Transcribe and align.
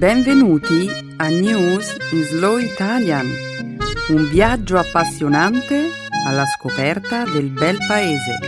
Benvenuti 0.00 0.88
a 1.18 1.28
News 1.28 1.94
in 2.12 2.22
Slow 2.22 2.56
Italian, 2.56 3.26
un 4.08 4.30
viaggio 4.30 4.78
appassionante 4.78 5.90
alla 6.26 6.46
scoperta 6.46 7.24
del 7.24 7.50
bel 7.50 7.76
paese. 7.86 8.38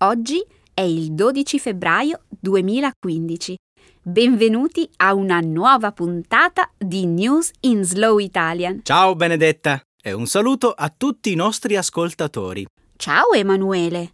Oggi 0.00 0.44
è 0.74 0.82
il 0.82 1.14
12 1.14 1.58
febbraio 1.58 2.20
2015. 2.38 3.56
Benvenuti 4.02 4.86
a 4.96 5.14
una 5.14 5.40
nuova 5.40 5.92
puntata 5.92 6.70
di 6.76 7.06
News 7.06 7.50
in 7.60 7.82
Slow 7.82 8.18
Italian. 8.18 8.80
Ciao 8.82 9.14
Benedetta 9.14 9.80
e 10.06 10.12
un 10.12 10.26
saluto 10.26 10.70
a 10.70 10.88
tutti 10.96 11.32
i 11.32 11.34
nostri 11.34 11.74
ascoltatori. 11.74 12.64
Ciao 12.94 13.32
Emanuele. 13.32 14.12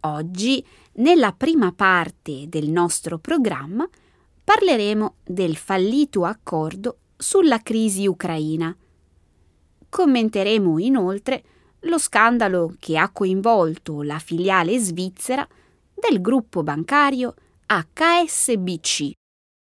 Oggi, 0.00 0.66
nella 0.94 1.30
prima 1.30 1.70
parte 1.70 2.48
del 2.48 2.68
nostro 2.68 3.18
programma, 3.18 3.88
parleremo 4.42 5.18
del 5.22 5.56
fallito 5.56 6.24
accordo 6.24 6.98
sulla 7.16 7.62
crisi 7.62 8.08
ucraina. 8.08 8.76
Commenteremo 9.88 10.80
inoltre 10.80 11.44
lo 11.82 11.98
scandalo 11.98 12.74
che 12.80 12.98
ha 12.98 13.08
coinvolto 13.10 14.02
la 14.02 14.18
filiale 14.18 14.80
svizzera 14.80 15.46
del 15.94 16.20
gruppo 16.20 16.64
bancario 16.64 17.36
HSBC, 17.66 19.12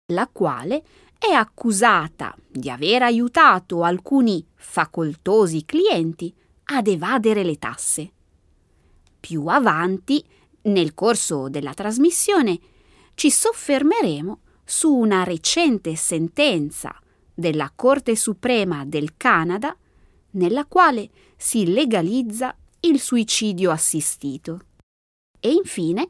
la 0.08 0.30
quale 0.32 0.84
è 1.18 1.32
accusata 1.32 2.36
di 2.48 2.70
aver 2.70 3.02
aiutato 3.02 3.84
alcuni 3.84 4.46
facoltosi 4.54 5.66
clienti 5.66 6.34
ad 6.66 6.88
evadere 6.88 7.44
le 7.44 7.58
tasse. 7.58 8.12
Più 9.20 9.48
avanti, 9.48 10.24
nel 10.64 10.94
corso 10.94 11.50
della 11.50 11.74
trasmissione, 11.74 12.60
ci 13.16 13.32
soffermeremo 13.32 14.42
su 14.64 14.94
una 14.94 15.24
recente 15.24 15.96
sentenza 15.96 16.94
della 17.34 17.72
Corte 17.76 18.16
Suprema 18.16 18.86
del 18.86 19.18
Canada 19.18 19.76
nella 20.32 20.66
quale 20.66 21.10
si 21.36 21.72
legalizza 21.72 22.56
il 22.82 23.00
suicidio 23.00 23.72
assistito. 23.72 24.60
E 25.40 25.52
infine 25.52 26.10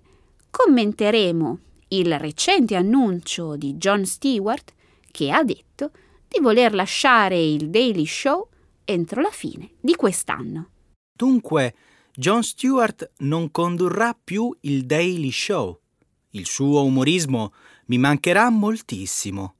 commenteremo 0.50 1.59
il 1.98 2.18
recente 2.20 2.76
annuncio 2.76 3.56
di 3.56 3.76
Jon 3.76 4.06
Stewart 4.06 4.74
che 5.12 5.32
ha 5.32 5.44
detto 5.44 5.92
di 6.28 6.40
voler 6.42 6.74
lasciare 6.74 7.42
il 7.42 7.70
Daily 7.70 8.06
Show 8.06 8.50
entro 8.84 9.22
la 9.22 9.32
fine 9.32 9.72
di 9.80 9.96
quest'anno. 9.96 10.70
Dunque, 11.16 11.76
Jon 12.14 12.44
Stewart 12.44 13.12
non 13.18 13.52
condurrà 13.52 14.18
più 14.22 14.56
il 14.62 14.86
Daily 14.86 15.32
Show. 15.32 15.80
Il 16.32 16.46
suo 16.46 16.84
umorismo 16.84 17.54
mi 17.86 17.98
mancherà 17.98 18.50
moltissimo. 18.50 19.56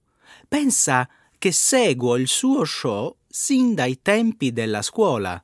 Pensa 0.47 1.09
che 1.38 1.52
seguo 1.52 2.17
il 2.17 2.27
suo 2.27 2.64
show 2.66 3.17
sin 3.27 3.73
dai 3.73 4.02
tempi 4.02 4.52
della 4.52 4.81
scuola. 4.81 5.42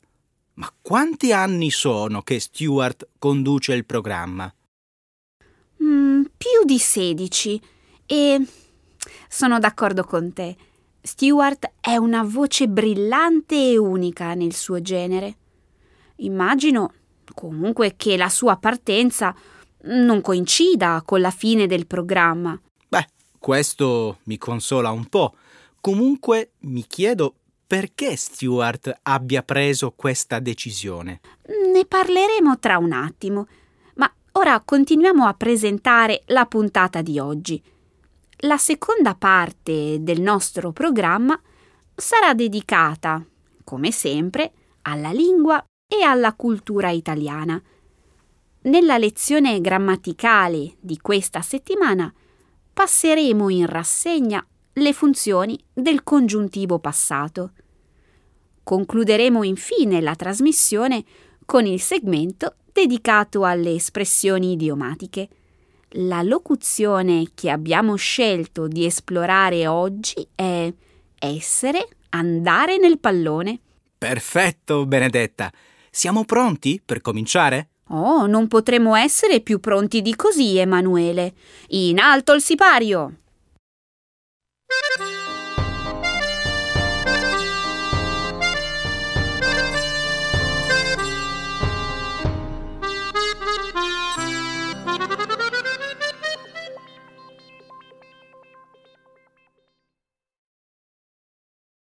Ma 0.56 0.74
quanti 0.82 1.32
anni 1.32 1.70
sono 1.72 2.22
che 2.22 2.40
Stewart 2.40 3.08
conduce 3.18 3.74
il 3.74 3.86
programma? 3.86 4.54
Mm, 5.84 6.24
più 6.38 6.66
di 6.66 6.78
16 6.78 7.62
e 8.06 8.46
sono 9.28 9.60
d'accordo 9.60 10.04
con 10.04 10.32
te. 10.34 10.56
Stewart 11.02 11.72
è 11.80 11.96
una 11.96 12.24
voce 12.24 12.68
brillante 12.68 13.56
e 13.56 13.78
unica 13.78 14.34
nel 14.34 14.54
suo 14.54 14.82
genere. 14.82 15.38
Immagino 16.18 16.94
comunque 17.34 17.96
che 17.96 18.18
la 18.18 18.30
sua 18.30 18.58
partenza 18.58 19.36
non 19.84 20.22
coincida 20.22 21.02
con 21.04 21.22
la 21.22 21.32
fine 21.32 21.66
del 21.66 21.88
programma. 21.88 22.60
Beh, 22.88 23.08
questo 23.40 24.20
mi 24.26 24.38
consola 24.38 24.92
un 24.92 25.06
po'. 25.06 25.34
Comunque 25.80 26.52
mi 26.60 26.86
chiedo 26.86 27.36
perché 27.66 28.16
Stewart 28.16 29.00
abbia 29.04 29.42
preso 29.42 29.94
questa 29.96 30.40
decisione. 30.40 31.22
Ne 31.74 31.86
parleremo 31.86 32.60
tra 32.60 32.78
un 32.78 32.92
attimo, 32.92 33.48
ora 34.34 34.60
continuiamo 34.62 35.26
a 35.26 35.34
presentare 35.34 36.24
la 36.28 36.46
puntata 36.46 37.02
di 37.02 37.20
oggi. 37.20 37.62
La 38.44 38.58
seconda 38.58 39.16
parte 39.16 39.98
del 40.02 40.22
nostro 40.22 40.72
programma 40.72 41.40
sarà 41.96 42.34
dedicata, 42.34 43.24
come 43.64 43.92
sempre, 43.92 44.52
alla 44.84 45.12
lingua 45.12 45.64
e 45.88 46.04
alla 46.04 46.34
cultura 46.34 46.90
italiana. 46.90 47.62
Nella 48.64 48.98
lezione 48.98 49.60
grammaticale 49.60 50.76
di 50.80 50.98
questa 51.00 51.42
settimana 51.42 52.12
passeremo 52.74 53.50
in 53.50 53.66
rassegna 53.66 54.46
le 54.74 54.94
funzioni 54.94 55.62
del 55.74 56.04
congiuntivo 56.04 56.80
passato. 56.80 57.52
Concluderemo 58.64 59.44
infine 59.44 60.00
la 60.00 60.16
trasmissione 60.16 61.04
con 61.46 61.66
il 61.66 61.82
segmento 61.82 62.56
dedicato 62.72 63.46
alle 63.46 63.74
espressioni 63.74 64.54
idiomatiche. 64.54 65.28
La 65.96 66.22
locuzione 66.22 67.32
che 67.34 67.50
abbiamo 67.50 67.96
scelto 67.96 68.68
di 68.68 68.86
esplorare 68.86 69.68
oggi 69.68 70.26
è 70.34 70.72
essere, 71.20 71.88
andare 72.10 72.78
nel 72.78 73.00
pallone. 73.00 73.60
Perfetto, 73.98 74.86
Benedetta. 74.86 75.52
Siamo 75.90 76.24
pronti 76.24 76.82
per 76.84 77.02
cominciare? 77.02 77.68
Oh, 77.90 78.26
non 78.26 78.48
potremo 78.48 78.96
essere 78.96 79.42
più 79.42 79.60
pronti 79.60 80.02
di 80.02 80.16
così, 80.16 80.58
Emanuele. 80.58 81.34
In 81.70 82.00
alto 82.00 82.34
il 82.34 82.42
sipario! 82.42 83.21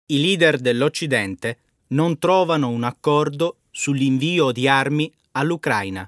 I 0.07 0.19
leader 0.19 0.59
dell'Occidente 0.59 1.57
non 1.87 2.19
trovano 2.19 2.69
un 2.69 2.83
accordo 2.83 3.61
sull'invio 3.71 4.51
di 4.51 4.67
armi 4.67 5.11
all'Ucraina. 5.31 6.07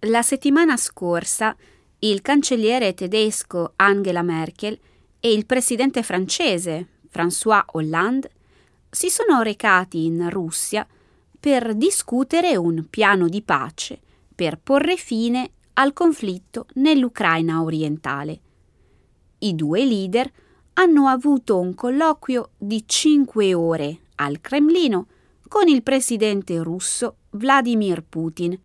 La 0.00 0.20
settimana 0.20 0.76
scorsa 0.76 1.56
il 2.00 2.20
cancelliere 2.20 2.92
tedesco 2.92 3.72
Angela 3.76 4.20
Merkel 4.20 4.78
e 5.18 5.32
il 5.32 5.46
presidente 5.46 6.02
francese 6.02 6.88
François 7.10 7.64
Hollande 7.72 8.30
si 8.90 9.08
sono 9.08 9.40
recati 9.40 10.04
in 10.04 10.28
Russia 10.28 10.86
per 11.40 11.74
discutere 11.74 12.54
un 12.56 12.84
piano 12.90 13.30
di 13.30 13.40
pace 13.40 13.98
per 14.34 14.58
porre 14.58 14.96
fine 14.96 15.52
al 15.72 15.94
conflitto 15.94 16.66
nell'Ucraina 16.74 17.62
orientale. 17.62 18.40
I 19.38 19.54
due 19.54 19.82
leader 19.86 20.30
hanno 20.78 21.06
avuto 21.06 21.58
un 21.58 21.74
colloquio 21.74 22.50
di 22.58 22.84
cinque 22.86 23.54
ore 23.54 24.00
al 24.16 24.40
Cremlino 24.40 25.06
con 25.48 25.68
il 25.68 25.82
presidente 25.82 26.62
russo 26.62 27.16
Vladimir 27.30 28.02
Putin, 28.02 28.60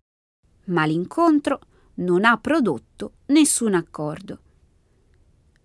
ma 0.64 0.84
l'incontro 0.84 1.60
non 1.94 2.24
ha 2.24 2.36
prodotto 2.36 3.12
nessun 3.26 3.74
accordo. 3.74 4.38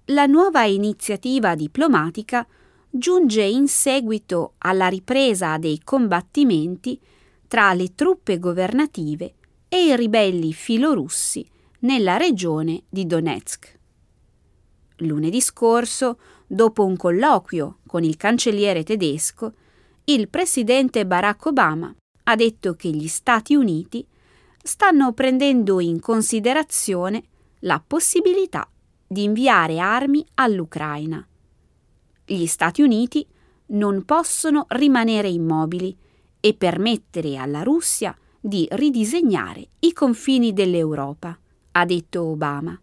La 0.06 0.26
nuova 0.26 0.64
iniziativa 0.64 1.54
diplomatica 1.54 2.48
giunge 2.90 3.44
in 3.44 3.68
seguito 3.68 4.54
alla 4.60 4.88
ripresa 4.88 5.58
dei 5.58 5.82
combattimenti 5.84 6.98
tra 7.48 7.74
le 7.74 7.94
truppe 7.94 8.40
governative 8.40 9.34
e 9.68 9.88
i 9.88 9.96
ribelli 9.98 10.54
filorussi 10.54 11.46
nella 11.80 12.16
regione 12.16 12.84
di 12.88 13.06
Donetsk. 13.06 13.76
Lunedì 15.02 15.42
scorso 15.42 16.18
dopo 16.48 16.86
un 16.86 16.96
colloquio 16.96 17.80
con 17.86 18.04
il 18.04 18.16
cancelliere 18.16 18.84
tedesco, 18.84 19.54
il 20.06 20.30
presidente 20.30 21.06
Barack 21.06 21.46
Obama 21.48 21.94
ha 22.24 22.36
detto 22.36 22.76
che 22.76 22.90
gli 22.90 23.08
Stati 23.08 23.56
Uniti 23.56 24.06
stanno 24.64 25.14
prendendo 25.14 25.80
in 25.80 26.00
considerazione 26.00 27.24
la 27.60 27.82
possibilità 27.86 28.70
di 29.06 29.24
inviare 29.24 29.80
armi 29.80 30.26
all'Ucraina. 30.36 31.26
Gli 32.26 32.46
Stati 32.46 32.82
Uniti 32.82 33.26
non 33.68 34.04
possono 34.04 34.66
rimanere 34.70 35.30
immobili 35.30 35.96
e 36.40 36.54
permettere 36.54 37.38
alla 37.38 37.64
Russia 37.64 38.16
di 38.40 38.68
ridisegnare 38.72 39.68
i 39.80 39.94
confini 39.94 40.54
dell'Europa, 40.54 41.38
ha 41.72 41.86
detto 41.86 42.24
Obama. 42.24 42.80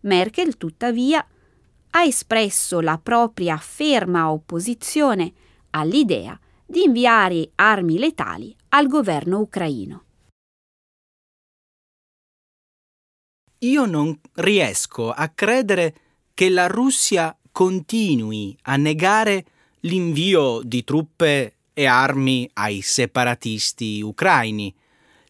Merkel, 0.00 0.56
tuttavia, 0.56 1.24
ha 1.94 2.04
espresso 2.04 2.80
la 2.80 2.98
propria 2.98 3.56
ferma 3.56 4.30
opposizione 4.30 5.32
all'idea 5.70 6.38
di 6.64 6.84
inviare 6.84 7.50
armi 7.54 7.98
letali 7.98 8.54
al 8.70 8.86
governo 8.86 9.40
ucraino. 9.40 10.04
Io 13.58 13.84
non 13.84 14.18
riesco 14.34 15.10
a 15.10 15.28
credere 15.28 15.94
che 16.34 16.48
la 16.48 16.66
Russia 16.66 17.36
continui 17.52 18.56
a 18.62 18.76
negare 18.76 19.44
l'invio 19.80 20.62
di 20.64 20.82
truppe 20.82 21.56
e 21.72 21.84
armi 21.84 22.48
ai 22.54 22.80
separatisti 22.80 24.00
ucraini. 24.00 24.74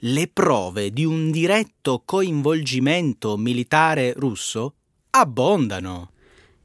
Le 0.05 0.29
prove 0.29 0.91
di 0.91 1.05
un 1.05 1.31
diretto 1.31 2.03
coinvolgimento 2.05 3.37
militare 3.37 4.13
russo 4.15 4.75
abbondano. 5.11 6.12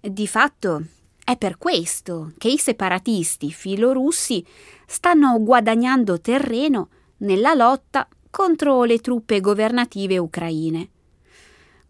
Di 0.08 0.26
fatto 0.26 0.86
è 1.22 1.36
per 1.36 1.58
questo 1.58 2.32
che 2.38 2.48
i 2.48 2.58
separatisti 2.58 3.52
filorussi 3.52 4.46
stanno 4.86 5.38
guadagnando 5.44 6.22
terreno 6.22 6.90
nella 7.18 7.54
lotta 7.54 8.08
contro 8.30 8.86
le 8.86 9.00
truppe 9.00 9.42
governative 9.42 10.18
ucraine. 10.18 10.90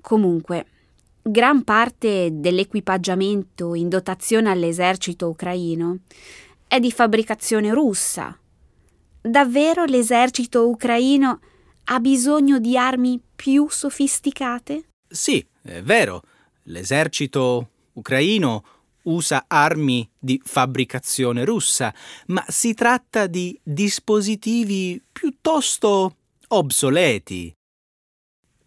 Comunque, 0.02 0.66
gran 1.22 1.64
parte 1.64 2.30
dell'equipaggiamento 2.32 3.76
in 3.76 3.88
dotazione 3.88 4.50
all'esercito 4.50 5.30
ucraino 5.30 6.00
è 6.68 6.80
di 6.80 6.92
fabbricazione 6.92 7.72
russa. 7.72 8.36
Davvero 9.22 9.86
l'esercito 9.86 10.68
ucraino 10.68 11.40
ha 11.84 12.00
bisogno 12.00 12.58
di 12.58 12.76
armi 12.76 13.22
più 13.36 13.68
sofisticate? 13.70 14.86
Sì, 15.08 15.46
è 15.62 15.84
vero. 15.84 16.22
L'esercito 16.64 17.70
ucraino 17.98 18.64
usa 19.04 19.46
armi 19.48 20.10
di 20.18 20.40
fabbricazione 20.44 21.46
russa, 21.46 21.94
ma 22.28 22.44
si 22.48 22.74
tratta 22.74 23.28
di 23.28 23.58
dispositivi 23.64 25.02
piuttosto 25.12 26.16
obsoleti. 26.48 27.54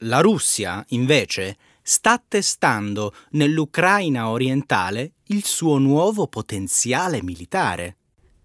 La 0.04 0.20
Russia, 0.20 0.84
invece, 0.88 1.58
sta 1.82 2.22
testando 2.26 3.14
nell'Ucraina 3.32 4.30
orientale 4.30 5.12
il 5.26 5.44
suo 5.44 5.78
nuovo 5.78 6.26
potenziale 6.26 7.22
militare. 7.22 7.96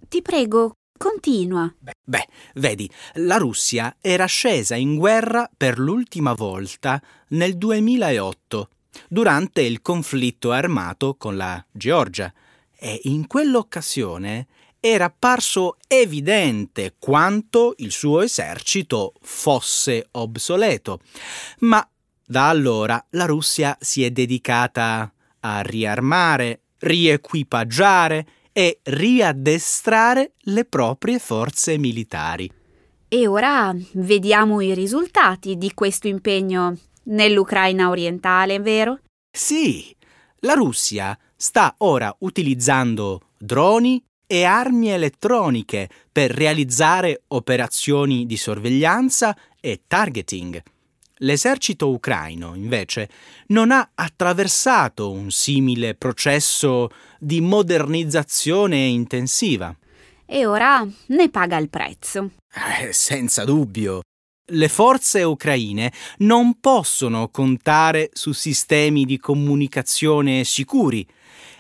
Ti 0.07 0.21
prego, 0.21 0.73
continua. 0.97 1.73
Beh, 1.79 1.93
beh, 2.03 2.27
vedi, 2.55 2.89
la 3.15 3.37
Russia 3.37 3.95
era 4.01 4.25
scesa 4.25 4.75
in 4.75 4.97
guerra 4.97 5.49
per 5.55 5.79
l'ultima 5.79 6.33
volta 6.33 7.01
nel 7.29 7.57
2008 7.57 8.69
durante 9.07 9.62
il 9.62 9.81
conflitto 9.81 10.51
armato 10.51 11.15
con 11.15 11.38
la 11.38 11.63
Georgia 11.71 12.33
e 12.77 13.01
in 13.03 13.27
quell'occasione 13.27 14.47
era 14.80 15.06
apparso 15.06 15.77
evidente 15.88 16.95
quanto 17.00 17.74
il 17.77 17.92
suo 17.92 18.21
esercito 18.21 19.13
fosse 19.21 20.07
obsoleto. 20.12 21.00
Ma 21.59 21.88
da 22.24 22.50
allora 22.50 23.03
la 23.12 23.25
Russia 23.25 23.75
si 23.80 24.03
è 24.03 24.12
dedicata 24.12 25.12
a 25.39 25.62
riarmare, 25.62 26.62
riequipaggiare 26.80 28.27
e 28.51 28.80
riaddestrare 28.83 30.33
le 30.42 30.65
proprie 30.65 31.19
forze 31.19 31.77
militari. 31.77 32.51
E 33.07 33.27
ora 33.27 33.75
vediamo 33.94 34.62
i 34.62 34.74
risultati 34.74 35.57
di 35.57 35.74
questo 35.74 36.07
impegno 36.07 36.77
nell'Ucraina 37.06 37.90
orientale, 37.90 38.60
vero? 38.60 39.00
Sì, 39.31 39.96
la 40.40 40.54
Russia 40.54 41.18
sta 41.36 41.75
ora 41.80 42.16
utilizzando 42.19 43.22
droni 43.38 44.04
e 44.28 44.44
armi 44.44 44.90
elettroniche 44.90 45.90
per 46.12 46.31
realizzare 46.31 47.24
operazioni 47.28 48.25
di 48.25 48.38
sorveglianza 48.38 49.36
e 49.60 49.81
targeting. 49.88 50.62
L'esercito 51.19 51.90
ucraino, 51.90 52.56
invece, 52.56 53.10
non 53.48 53.72
ha 53.72 53.92
attraversato 53.94 55.12
un 55.12 55.31
simile 55.31 55.96
processo 55.96 56.90
di 57.19 57.40
modernizzazione 57.40 58.78
intensiva. 58.78 59.75
E 60.25 60.46
ora 60.46 60.86
ne 61.07 61.30
paga 61.30 61.57
il 61.57 61.69
prezzo. 61.69 62.31
Eh, 62.81 62.92
senza 62.92 63.46
dubbio. 63.46 64.02
Le 64.50 64.69
forze 64.69 65.24
ucraine 65.24 65.92
non 66.19 66.59
possono 66.59 67.30
contare 67.30 68.12
su 68.13 68.31
sistemi 68.31 69.03
di 69.03 69.18
comunicazione 69.18 70.44
sicuri 70.44 71.06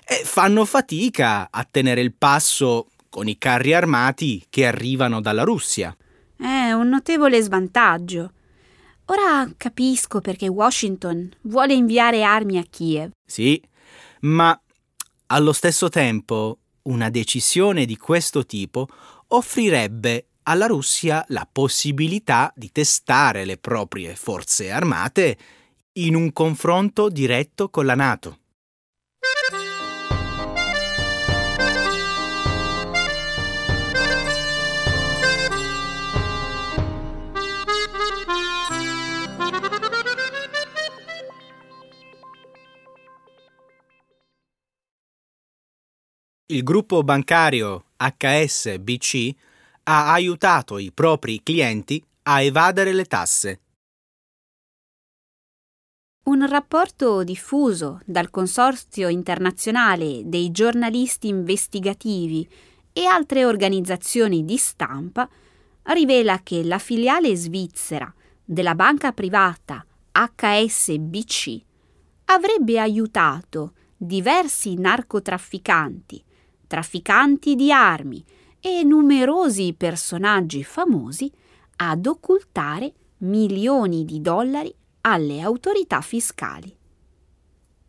e 0.07 0.21
fanno 0.23 0.65
fatica 0.65 1.47
a 1.49 1.67
tenere 1.69 2.01
il 2.01 2.13
passo 2.13 2.89
con 3.09 3.27
i 3.27 3.39
carri 3.39 3.73
armati 3.73 4.45
che 4.49 4.67
arrivano 4.67 5.19
dalla 5.19 5.41
Russia. 5.41 5.95
È 6.37 6.71
un 6.73 6.89
notevole 6.89 7.41
svantaggio. 7.41 8.31
Ora 9.05 9.51
capisco 9.57 10.21
perché 10.21 10.47
Washington 10.47 11.31
vuole 11.41 11.73
inviare 11.73 12.23
armi 12.23 12.59
a 12.59 12.65
Kiev. 12.69 13.11
Sì, 13.25 13.59
ma 14.21 14.59
allo 15.27 15.53
stesso 15.53 15.89
tempo 15.89 16.59
una 16.83 17.09
decisione 17.09 17.85
di 17.85 17.97
questo 17.97 18.45
tipo 18.45 18.87
offrirebbe 19.29 20.27
alla 20.47 20.67
Russia 20.67 21.23
la 21.29 21.47
possibilità 21.51 22.51
di 22.55 22.71
testare 22.71 23.45
le 23.45 23.57
proprie 23.57 24.15
forze 24.15 24.71
armate 24.71 25.37
in 25.93 26.15
un 26.15 26.31
confronto 26.33 27.09
diretto 27.09 27.69
con 27.69 27.85
la 27.85 27.95
Nato. 27.95 28.39
Il 46.47 46.61
gruppo 46.61 47.01
bancario 47.01 47.85
HSBC 47.97 49.35
ha 49.87 50.11
aiutato 50.11 50.77
i 50.79 50.91
propri 50.91 51.41
clienti 51.43 52.03
a 52.23 52.41
evadere 52.41 52.91
le 52.91 53.05
tasse. 53.05 53.59
Un 56.25 56.47
rapporto 56.47 57.23
diffuso 57.23 58.01
dal 58.03 58.31
Consorzio 58.31 59.09
internazionale 59.09 60.23
dei 60.25 60.49
giornalisti 60.49 61.27
investigativi 61.27 62.49
e 62.91 63.05
altre 63.05 63.45
organizzazioni 63.45 64.43
di 64.43 64.57
stampa 64.57 65.29
rivela 65.83 66.39
che 66.41 66.63
la 66.63 66.79
filiale 66.79 67.35
svizzera 67.35 68.11
della 68.43 68.73
banca 68.73 69.11
privata 69.11 69.85
HSBC 70.11 71.61
avrebbe 72.25 72.79
aiutato 72.79 73.73
diversi 73.95 74.73
narcotrafficanti, 74.73 76.23
trafficanti 76.65 77.53
di 77.53 77.71
armi 77.71 78.25
e 78.67 78.83
numerosi 78.83 79.75
personaggi 79.77 80.63
famosi 80.63 81.31
ad 81.75 82.07
occultare 82.07 82.91
milioni 83.17 84.05
di 84.05 84.21
dollari 84.21 84.73
alle 85.01 85.39
autorità 85.39 86.01
fiscali. 86.01 86.75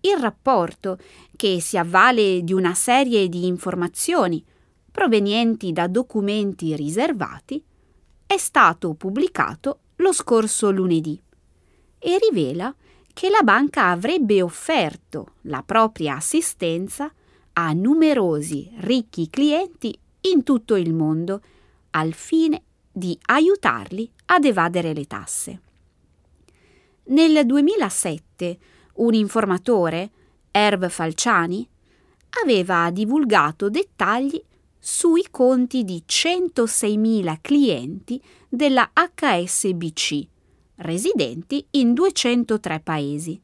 Il 0.00 0.18
rapporto, 0.18 0.99
che 1.35 1.62
si 1.62 1.78
avvale 1.78 2.42
di 2.45 2.52
una 2.52 2.75
serie 2.75 3.30
di 3.30 3.47
informazioni 3.47 4.45
provenienti 4.92 5.73
da 5.73 5.87
documenti 5.87 6.76
riservati, 6.76 7.64
è 8.26 8.37
stato 8.37 8.92
pubblicato 8.92 9.78
lo 9.97 10.12
scorso 10.12 10.71
lunedì 10.71 11.18
e 11.99 12.18
rivela 12.18 12.75
che 13.14 13.30
la 13.30 13.40
banca 13.42 13.87
avrebbe 13.87 14.42
offerto 14.42 15.37
la 15.45 15.62
propria 15.62 16.16
assistenza 16.16 17.11
a 17.54 17.73
numerosi 17.73 18.71
ricchi 18.80 19.30
clienti 19.30 19.99
in 20.30 20.42
tutto 20.42 20.76
il 20.76 20.92
mondo 20.92 21.40
al 21.90 22.12
fine 22.12 22.62
di 22.92 23.18
aiutarli 23.26 24.11
ad 24.26 24.45
evadere 24.45 24.92
le 24.92 25.04
tasse. 25.06 25.61
Nel 27.04 27.47
2007 27.47 28.59
un 28.95 29.14
informatore, 29.14 30.11
Erv 30.50 30.88
Falciani, 30.88 31.68
aveva 32.42 32.90
divulgato 32.90 33.68
dettagli 33.68 34.42
sui 34.78 35.26
conti 35.30 35.85
di 35.85 36.02
106.000 36.06 37.38
clienti 37.40 38.21
della 38.49 38.90
HSBC, 38.92 40.26
residenti 40.76 41.66
in 41.73 41.92
203 41.92 42.80
paesi. 42.80 43.40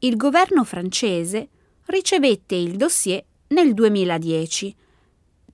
Il 0.00 0.16
governo 0.16 0.64
francese 0.64 1.48
ricevette 1.86 2.54
il 2.54 2.76
dossier 2.76 3.24
nel 3.48 3.72
2010 3.72 4.74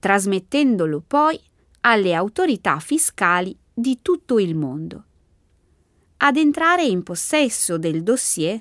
trasmettendolo 0.03 1.01
poi 1.07 1.41
alle 1.83 2.13
autorità 2.13 2.81
fiscali 2.81 3.57
di 3.73 4.01
tutto 4.03 4.41
il 4.41 4.57
mondo. 4.57 5.05
Ad 6.17 6.37
entrare 6.37 6.83
in 6.83 7.05
possesso 7.05 7.79
del 7.79 8.03
dossier, 8.03 8.61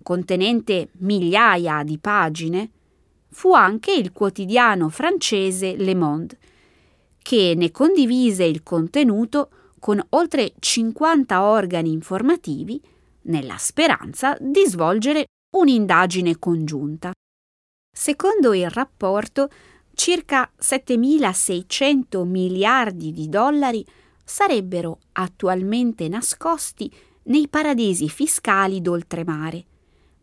contenente 0.00 0.90
migliaia 0.98 1.82
di 1.82 1.98
pagine, 1.98 2.70
fu 3.30 3.54
anche 3.54 3.92
il 3.92 4.12
quotidiano 4.12 4.88
francese 4.88 5.74
Le 5.74 5.96
Monde, 5.96 6.38
che 7.22 7.54
ne 7.56 7.72
condivise 7.72 8.44
il 8.44 8.62
contenuto 8.62 9.50
con 9.80 10.00
oltre 10.10 10.52
50 10.60 11.42
organi 11.42 11.90
informativi 11.90 12.80
nella 13.22 13.56
speranza 13.58 14.36
di 14.38 14.64
svolgere 14.64 15.24
un'indagine 15.56 16.38
congiunta. 16.38 17.10
Secondo 17.90 18.54
il 18.54 18.70
rapporto, 18.70 19.48
circa 19.98 20.48
7.600 20.56 22.24
miliardi 22.24 23.10
di 23.10 23.28
dollari 23.28 23.84
sarebbero 24.24 25.00
attualmente 25.12 26.06
nascosti 26.06 26.90
nei 27.24 27.48
paradisi 27.48 28.08
fiscali 28.08 28.80
d'oltremare, 28.80 29.64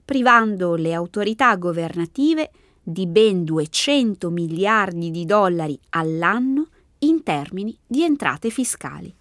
privando 0.06 0.76
le 0.76 0.94
autorità 0.94 1.54
governative 1.58 2.52
di 2.82 3.06
ben 3.06 3.44
200 3.44 4.30
miliardi 4.30 5.12
di 5.12 5.26
dollari 5.26 5.78
all'anno 5.90 6.70
in 7.00 7.22
termini 7.22 7.78
di 7.86 8.04
entrate 8.04 8.50
fiscali. 8.50 9.14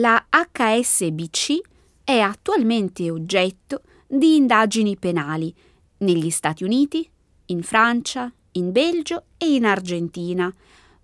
La 0.00 0.26
HSBC 0.28 1.60
è 2.02 2.18
attualmente 2.18 3.08
oggetto 3.12 3.82
di 4.08 4.34
indagini 4.34 4.96
penali 4.96 5.54
negli 5.98 6.30
Stati 6.30 6.64
Uniti, 6.64 7.08
in 7.46 7.62
Francia, 7.62 8.32
in 8.58 8.72
Belgio 8.72 9.24
e 9.38 9.54
in 9.54 9.64
Argentina, 9.64 10.52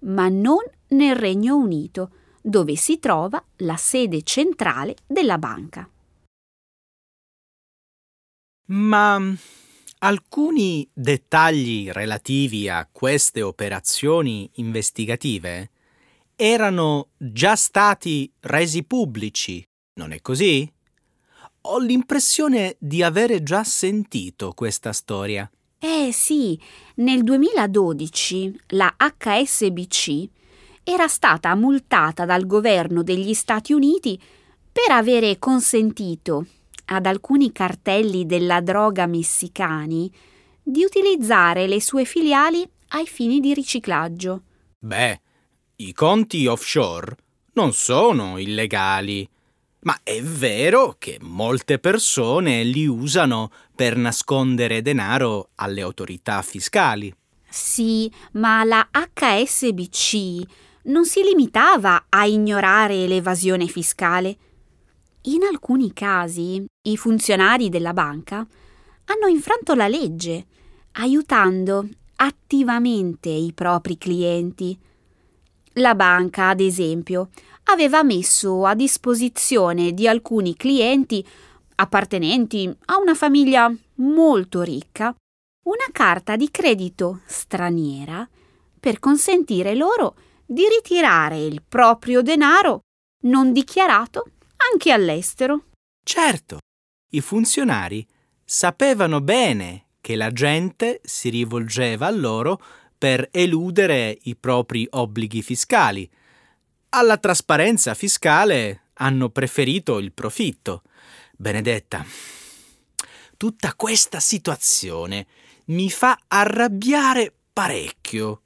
ma 0.01 0.29
non 0.29 0.63
nel 0.89 1.17
Regno 1.17 1.57
Unito, 1.57 2.11
dove 2.43 2.77
si 2.77 2.99
trova 2.99 3.43
la 3.59 3.77
sede 3.77 4.23
centrale 4.23 4.97
della 5.07 5.39
banca. 5.39 5.89
Ma 8.67 9.19
mm, 9.19 9.35
alcuni 9.99 10.89
dettagli 10.93 11.91
relativi 11.91 12.69
a 12.69 12.89
queste 12.91 13.43
operazioni 13.43 14.51
investigative 14.55 15.71
erano 16.37 17.11
già 17.17 17.57
stati 17.57 18.31
resi 18.41 18.83
pubblici, 18.85 19.63
non 19.95 20.13
è 20.13 20.21
così? 20.21 20.71
Ho 21.67 21.79
l'impressione 21.79 22.77
di 22.79 23.03
avere 23.03 23.43
già 23.43 23.65
sentito 23.65 24.53
questa 24.53 24.93
storia. 24.93 25.49
Eh 25.87 26.13
sì, 26.13 26.59
nel 26.95 27.23
2012 27.23 28.59
la 28.69 28.97
HSBC 28.97 30.27
era 30.83 31.09
stata 31.09 31.55
multata 31.55 32.25
dal 32.25 32.47
governo 32.47 33.03
degli 33.03 33.35
Stati 33.35 33.75
Uniti 33.75 34.19
per 34.73 34.93
avere 34.93 35.39
consentito 35.39 36.47
ad 36.87 37.05
alcuni 37.05 37.53
cartelli 37.53 38.25
della 38.25 38.63
droga 38.63 39.05
messicani 39.05 40.11
di 40.63 40.85
utilizzare 40.85 41.67
le 41.67 41.83
sue 41.83 42.07
filiali 42.07 42.67
ai 42.89 43.07
fini 43.07 43.39
di 43.41 43.53
riciclaggio. 43.53 44.41
Beh, 44.79 45.21
i 45.77 45.93
conti 45.93 46.47
offshore 46.47 47.15
non 47.53 47.75
sono 47.75 48.39
illegali, 48.39 49.29
ma 49.85 49.99
è 50.03 50.21
vero 50.23 50.97
che 50.99 51.19
molte 51.21 51.79
persone 51.79 52.63
li 52.65 52.87
usano 52.87 53.51
per 53.75 53.97
nascondere 53.97 54.83
denaro 54.83 55.51
alle 55.57 55.83
autorità 55.83 56.43
fiscali. 56.43 57.15
Sì, 57.49 58.11
ma 58.33 58.65
la 58.65 58.89
HSBC 58.91 60.43
non 60.85 61.05
si 61.05 61.23
limitava 61.23 62.07
a 62.09 62.27
ignorare 62.27 63.07
l'evasione 63.07 63.67
fiscale. 63.67 64.37
In 65.23 65.43
alcuni 65.45 65.93
casi 65.93 66.65
i 66.83 66.97
funzionari 66.97 67.69
della 67.69 67.93
banca 67.93 68.37
hanno 68.37 69.27
infranto 69.29 69.75
la 69.75 69.89
legge, 69.89 70.47
aiutando 70.93 71.89
attivamente 72.17 73.29
i 73.29 73.53
propri 73.53 73.99
clienti. 73.99 74.79
La 75.75 75.95
banca, 75.95 76.49
ad 76.49 76.61
esempio, 76.61 77.31
aveva 77.65 78.03
messo 78.03 78.65
a 78.65 78.75
disposizione 78.75 79.93
di 79.93 80.09
alcuni 80.09 80.55
clienti 80.57 81.27
appartenenti 81.77 82.73
a 82.87 82.99
una 82.99 83.15
famiglia 83.15 83.73
molto 83.97 84.63
ricca 84.63 85.15
una 85.65 85.87
carta 85.93 86.37
di 86.37 86.51
credito 86.51 87.21
straniera 87.25 88.29
per 88.79 88.99
consentire 88.99 89.75
loro 89.75 90.17
di 90.45 90.65
ritirare 90.69 91.39
il 91.39 91.63
proprio 91.67 92.23
denaro 92.23 92.81
non 93.23 93.53
dichiarato 93.53 94.27
anche 94.71 94.93
all'estero. 94.93 95.65
Certo, 96.05 96.59
i 97.13 97.21
funzionari 97.21 98.07
sapevano 98.45 99.21
bene 99.21 99.87
che 100.01 100.17
la 100.17 100.31
gente 100.31 101.01
si 101.03 101.31
rivolgeva 101.31 102.07
a 102.07 102.11
loro 102.11 102.61
per 102.97 103.29
eludere 103.33 104.19
i 104.25 104.37
propri 104.37 104.87
obblighi 104.89 105.43
fiscali. 105.43 106.09
Alla 106.97 107.17
trasparenza 107.17 107.93
fiscale 107.95 108.83
hanno 108.99 109.29
preferito 109.29 109.99
il 109.99 110.13
profitto. 110.13 110.83
Benedetta, 111.37 112.07
tutta 113.37 113.75
questa 113.75 114.21
situazione 114.21 115.27
mi 115.67 115.91
fa 115.91 116.17
arrabbiare 116.29 117.35
parecchio. 117.53 118.43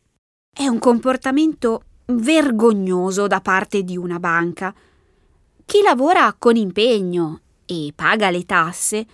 È 0.51 0.67
un 0.67 0.79
comportamento 0.79 1.83
vergognoso 2.07 3.27
da 3.27 3.43
parte 3.43 3.83
di 3.83 3.99
una 3.99 4.19
banca. 4.19 4.75
Chi 5.67 5.83
lavora 5.83 6.35
con 6.39 6.57
impegno 6.57 7.41
e 7.67 7.93
paga 7.95 8.31
le 8.31 8.47
tasse 8.47 9.07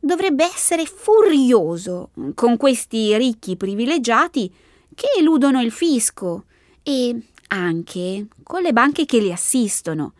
dovrebbe 0.00 0.42
essere 0.42 0.84
furioso 0.84 2.10
con 2.34 2.56
questi 2.56 3.16
ricchi 3.16 3.56
privilegiati 3.56 4.52
che 4.96 5.06
eludono 5.16 5.62
il 5.62 5.70
fisco 5.70 6.46
e 6.82 7.29
anche 7.52 8.26
con 8.42 8.62
le 8.62 8.72
banche 8.72 9.06
che 9.06 9.18
li 9.18 9.32
assistono, 9.32 10.14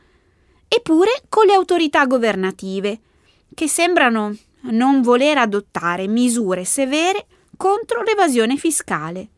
eppure 0.69 1.11
con 1.29 1.47
le 1.47 1.55
autorità 1.55 2.07
governative, 2.07 3.01
che 3.55 3.69
sembrano 3.69 4.37
non 4.63 5.03
voler 5.03 5.39
adottare 5.39 6.07
misure 6.07 6.65
severe 6.65 7.27
contro 7.57 8.03
l'evasione 8.03 8.57
fiscale. 8.57 9.29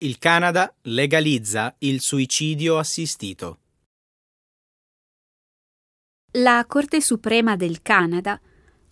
Il 0.00 0.18
Canada 0.18 0.72
legalizza 0.82 1.74
il 1.78 2.00
suicidio 2.00 2.78
assistito. 2.78 3.58
La 6.34 6.64
Corte 6.68 7.00
Suprema 7.00 7.56
del 7.56 7.82
Canada 7.82 8.40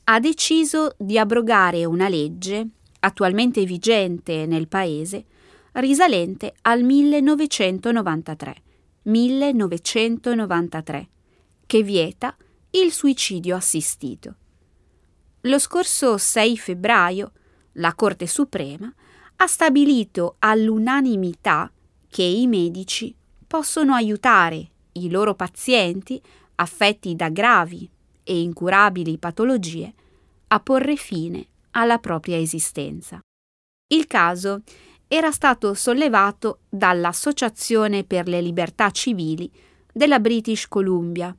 ha 0.02 0.18
deciso 0.18 0.96
di 0.98 1.16
abrogare 1.16 1.84
una 1.84 2.08
legge 2.08 2.66
attualmente 2.98 3.64
vigente 3.64 4.46
nel 4.46 4.66
paese 4.66 5.26
risalente 5.75 6.56
al 6.62 6.82
1993, 6.82 8.62
1993 9.02 11.08
che 11.66 11.82
vieta 11.84 12.36
il 12.70 12.90
suicidio 12.90 13.54
assistito. 13.54 14.34
Lo 15.42 15.60
scorso 15.60 16.18
6 16.18 16.58
febbraio 16.58 17.30
la 17.75 17.94
Corte 17.94 18.26
Suprema 18.26 18.92
ha 19.37 19.47
stabilito 19.47 20.37
all'unanimità 20.38 21.71
che 22.09 22.23
i 22.23 22.47
medici 22.47 23.14
possono 23.47 23.95
aiutare 23.95 24.71
i 24.93 25.11
loro 25.11 25.35
pazienti 25.35 26.21
affetti 26.57 27.14
da 27.14 27.28
gravi 27.28 27.88
e 28.25 28.40
incurabili 28.40 29.19
patologie 29.19 29.93
a 30.49 30.61
porre 30.61 30.97
fine 30.97 31.47
alla 31.73 31.99
propria 31.99 32.38
esistenza. 32.38 33.21
Il 33.88 34.07
caso 34.07 34.62
era 35.07 35.31
stato 35.31 35.75
sollevato 35.75 36.61
dall'Associazione 36.69 38.05
per 38.05 38.26
le 38.26 38.40
libertà 38.40 38.90
civili 38.90 39.50
della 39.93 40.19
British 40.19 40.66
Columbia, 40.66 41.35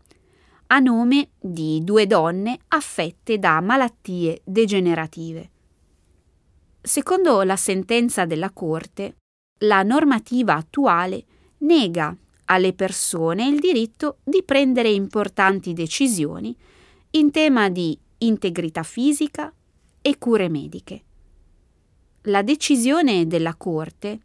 a 0.68 0.80
nome 0.80 1.30
di 1.40 1.82
due 1.84 2.08
donne 2.08 2.60
affette 2.70 3.40
da 3.40 3.60
malattie 3.60 4.42
degenerative. 4.44 5.50
Secondo 6.88 7.42
la 7.42 7.58
sentenza 7.58 8.24
della 8.24 8.50
Corte, 8.52 9.18
la 9.64 9.84
normativa 9.84 10.56
attuale 10.56 11.26
nega 11.60 12.16
alle 12.46 12.72
persone 12.72 13.46
il 13.46 13.60
diritto 13.60 14.20
di 14.24 14.42
prendere 14.42 14.90
importanti 14.90 15.74
decisioni 15.74 16.56
in 17.12 17.30
tema 17.32 17.68
di 17.68 18.00
integrità 18.20 18.84
fisica 18.84 19.54
e 20.02 20.18
cure 20.18 20.48
mediche. 20.48 21.04
La 22.22 22.42
decisione 22.42 23.28
della 23.28 23.56
Corte 23.56 24.22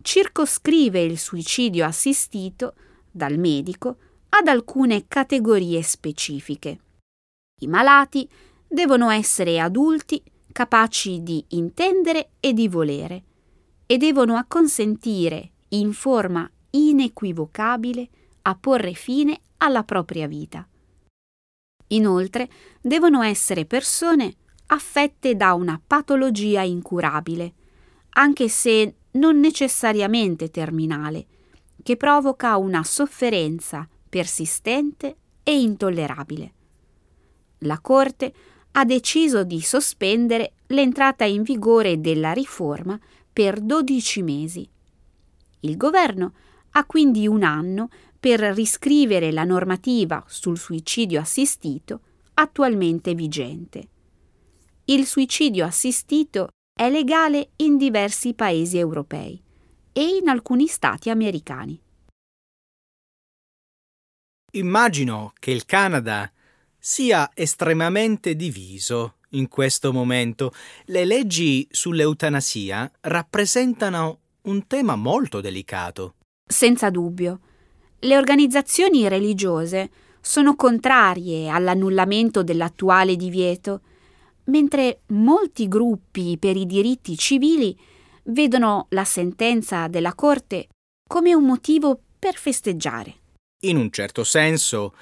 circoscrive 0.00 1.02
il 1.02 1.18
suicidio 1.18 1.84
assistito 1.84 2.76
dal 3.10 3.36
medico 3.36 3.98
ad 4.30 4.48
alcune 4.48 5.04
categorie 5.06 5.82
specifiche. 5.82 6.78
I 7.60 7.66
malati 7.66 8.26
devono 8.66 9.10
essere 9.10 9.60
adulti 9.60 10.22
capaci 10.56 11.22
di 11.22 11.44
intendere 11.48 12.30
e 12.40 12.54
di 12.54 12.66
volere, 12.66 13.24
e 13.84 13.98
devono 13.98 14.36
acconsentire 14.36 15.50
in 15.68 15.92
forma 15.92 16.50
inequivocabile 16.70 18.08
a 18.40 18.54
porre 18.54 18.94
fine 18.94 19.38
alla 19.58 19.84
propria 19.84 20.26
vita. 20.26 20.66
Inoltre 21.88 22.48
devono 22.80 23.20
essere 23.20 23.66
persone 23.66 24.34
affette 24.68 25.36
da 25.36 25.52
una 25.52 25.78
patologia 25.86 26.62
incurabile, 26.62 27.52
anche 28.14 28.48
se 28.48 28.94
non 29.10 29.38
necessariamente 29.38 30.48
terminale, 30.48 31.26
che 31.82 31.98
provoca 31.98 32.56
una 32.56 32.82
sofferenza 32.82 33.86
persistente 34.08 35.16
e 35.42 35.60
intollerabile. 35.60 36.52
La 37.58 37.78
Corte 37.78 38.32
ha 38.78 38.84
deciso 38.84 39.42
di 39.42 39.62
sospendere 39.62 40.52
l'entrata 40.66 41.24
in 41.24 41.42
vigore 41.42 41.98
della 41.98 42.32
riforma 42.32 42.98
per 43.32 43.60
12 43.60 44.22
mesi. 44.22 44.68
Il 45.60 45.76
governo 45.78 46.34
ha 46.72 46.84
quindi 46.84 47.26
un 47.26 47.42
anno 47.42 47.88
per 48.20 48.40
riscrivere 48.40 49.32
la 49.32 49.44
normativa 49.44 50.22
sul 50.26 50.58
suicidio 50.58 51.20
assistito 51.20 52.00
attualmente 52.34 53.14
vigente. 53.14 53.88
Il 54.84 55.06
suicidio 55.06 55.64
assistito 55.64 56.48
è 56.78 56.90
legale 56.90 57.52
in 57.56 57.78
diversi 57.78 58.34
paesi 58.34 58.76
europei 58.76 59.42
e 59.90 60.02
in 60.20 60.28
alcuni 60.28 60.66
stati 60.66 61.08
americani. 61.08 61.80
Immagino 64.52 65.32
che 65.38 65.50
il 65.50 65.64
Canada 65.64 66.30
sia 66.88 67.32
estremamente 67.34 68.36
diviso 68.36 69.16
in 69.30 69.48
questo 69.48 69.92
momento. 69.92 70.52
Le 70.84 71.04
leggi 71.04 71.66
sull'eutanasia 71.68 72.88
rappresentano 73.00 74.20
un 74.42 74.68
tema 74.68 74.94
molto 74.94 75.40
delicato. 75.40 76.14
Senza 76.48 76.88
dubbio. 76.90 77.40
Le 77.98 78.16
organizzazioni 78.16 79.08
religiose 79.08 79.90
sono 80.20 80.54
contrarie 80.54 81.48
all'annullamento 81.48 82.44
dell'attuale 82.44 83.16
divieto, 83.16 83.80
mentre 84.44 85.00
molti 85.06 85.66
gruppi 85.66 86.38
per 86.38 86.56
i 86.56 86.66
diritti 86.66 87.16
civili 87.16 87.76
vedono 88.26 88.86
la 88.90 89.04
sentenza 89.04 89.88
della 89.88 90.14
Corte 90.14 90.68
come 91.04 91.34
un 91.34 91.46
motivo 91.46 91.98
per 92.16 92.36
festeggiare. 92.36 93.16
In 93.62 93.76
un 93.76 93.90
certo 93.90 94.22
senso, 94.22 94.94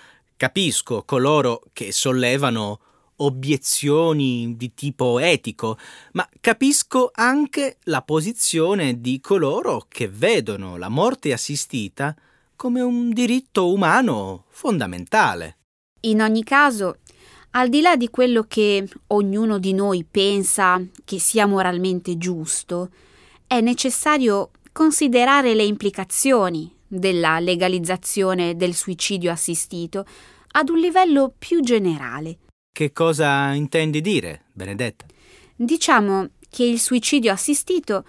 capisco 0.45 1.05
coloro 1.07 1.63
che 1.73 1.91
sollevano 1.91 2.79
obiezioni 3.17 4.57
di 4.59 4.75
tipo 4.75 5.19
etico, 5.19 5.79
ma 6.13 6.29
capisco 6.39 7.11
anche 7.15 7.79
la 7.85 8.03
posizione 8.03 9.01
di 9.01 9.21
coloro 9.21 9.87
che 9.89 10.07
vedono 10.07 10.77
la 10.77 10.91
morte 10.91 11.33
assistita 11.33 12.15
come 12.57 12.83
un 12.83 13.11
diritto 13.11 13.73
umano 13.73 14.45
fondamentale. 14.49 15.57
In 16.01 16.21
ogni 16.21 16.45
caso, 16.45 16.99
al 17.53 17.71
di 17.71 17.81
là 17.81 17.97
di 17.97 18.11
quello 18.11 18.45
che 18.47 18.87
ognuno 19.07 19.59
di 19.59 19.73
noi 19.73 20.05
pensa 20.05 20.79
che 21.07 21.19
sia 21.19 21.47
moralmente 21.47 22.19
giusto, 22.19 22.91
è 23.47 23.63
necessario 23.63 24.51
considerare 24.73 25.55
le 25.55 25.65
implicazioni 25.65 26.71
della 26.87 27.41
legalizzazione 27.41 28.57
del 28.57 28.75
suicidio 28.75 29.31
assistito 29.31 30.05
ad 30.57 30.69
un 30.69 30.79
livello 30.79 31.33
più 31.37 31.61
generale 31.61 32.39
che 32.75 32.91
cosa 32.93 33.53
intendi 33.53 34.01
dire, 34.01 34.47
Benedetta? 34.53 35.07
Diciamo 35.55 36.31
che 36.51 36.65
il 36.65 36.81
suicidio 36.81 37.31
assistito 37.31 38.05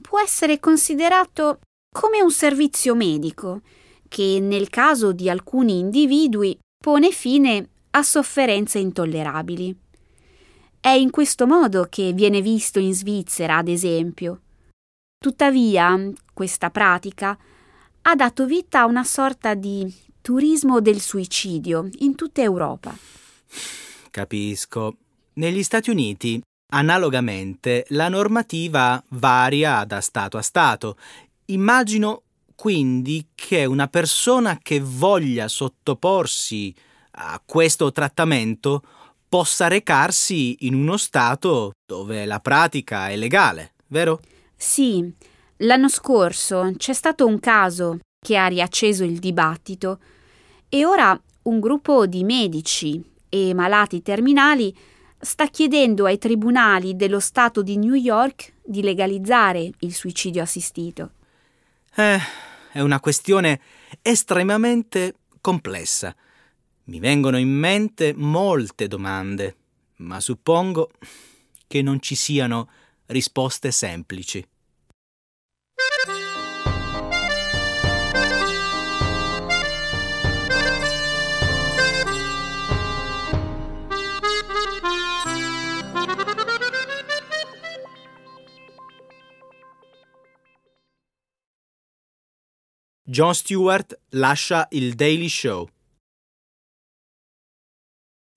può 0.00 0.18
essere 0.18 0.58
considerato 0.58 1.60
come 1.94 2.22
un 2.22 2.30
servizio 2.30 2.94
medico 2.94 3.60
che 4.08 4.38
nel 4.40 4.70
caso 4.70 5.12
di 5.12 5.28
alcuni 5.28 5.80
individui 5.80 6.58
pone 6.82 7.10
fine 7.10 7.68
a 7.90 8.02
sofferenze 8.02 8.78
intollerabili. 8.78 9.76
È 10.80 10.88
in 10.88 11.10
questo 11.10 11.46
modo 11.46 11.86
che 11.90 12.14
viene 12.14 12.40
visto 12.40 12.78
in 12.78 12.94
Svizzera, 12.94 13.58
ad 13.58 13.68
esempio. 13.68 14.40
Tuttavia, 15.18 16.10
questa 16.32 16.70
pratica 16.70 17.36
ha 18.00 18.14
dato 18.14 18.46
vita 18.46 18.80
a 18.80 18.86
una 18.86 19.04
sorta 19.04 19.52
di 19.52 19.92
turismo 20.26 20.80
del 20.80 21.00
suicidio 21.00 21.88
in 22.00 22.16
tutta 22.16 22.42
Europa. 22.42 22.92
Capisco. 24.10 24.96
Negli 25.34 25.62
Stati 25.62 25.90
Uniti, 25.90 26.42
analogamente, 26.72 27.84
la 27.90 28.08
normativa 28.08 29.00
varia 29.10 29.84
da 29.84 30.00
Stato 30.00 30.36
a 30.36 30.42
Stato. 30.42 30.96
Immagino 31.44 32.22
quindi 32.56 33.28
che 33.36 33.66
una 33.66 33.86
persona 33.86 34.58
che 34.60 34.80
voglia 34.80 35.46
sottoporsi 35.46 36.74
a 37.18 37.40
questo 37.46 37.92
trattamento 37.92 38.82
possa 39.28 39.68
recarsi 39.68 40.66
in 40.66 40.74
uno 40.74 40.96
Stato 40.96 41.70
dove 41.86 42.24
la 42.24 42.40
pratica 42.40 43.10
è 43.10 43.16
legale, 43.16 43.74
vero? 43.86 44.20
Sì, 44.56 45.08
l'anno 45.58 45.88
scorso 45.88 46.72
c'è 46.76 46.94
stato 46.94 47.26
un 47.26 47.38
caso 47.38 48.00
che 48.18 48.36
ha 48.36 48.48
riacceso 48.48 49.04
il 49.04 49.20
dibattito 49.20 50.00
e 50.68 50.84
ora 50.84 51.18
un 51.42 51.60
gruppo 51.60 52.06
di 52.06 52.24
medici 52.24 53.02
e 53.28 53.54
malati 53.54 54.02
terminali 54.02 54.74
sta 55.18 55.46
chiedendo 55.46 56.04
ai 56.04 56.18
tribunali 56.18 56.96
dello 56.96 57.20
Stato 57.20 57.62
di 57.62 57.76
New 57.76 57.94
York 57.94 58.54
di 58.62 58.82
legalizzare 58.82 59.70
il 59.80 59.94
suicidio 59.94 60.42
assistito. 60.42 61.12
Eh, 61.94 62.18
è 62.72 62.80
una 62.80 63.00
questione 63.00 63.60
estremamente 64.02 65.14
complessa. 65.40 66.14
Mi 66.84 67.00
vengono 67.00 67.38
in 67.38 67.48
mente 67.48 68.12
molte 68.14 68.86
domande, 68.86 69.56
ma 69.96 70.20
suppongo 70.20 70.90
che 71.66 71.82
non 71.82 72.00
ci 72.00 72.14
siano 72.14 72.68
risposte 73.06 73.70
semplici. 73.70 74.46
Jon 93.08 93.36
Stewart 93.36 93.96
lascia 94.14 94.66
il 94.70 94.94
Daily 94.94 95.28
Show. 95.28 95.68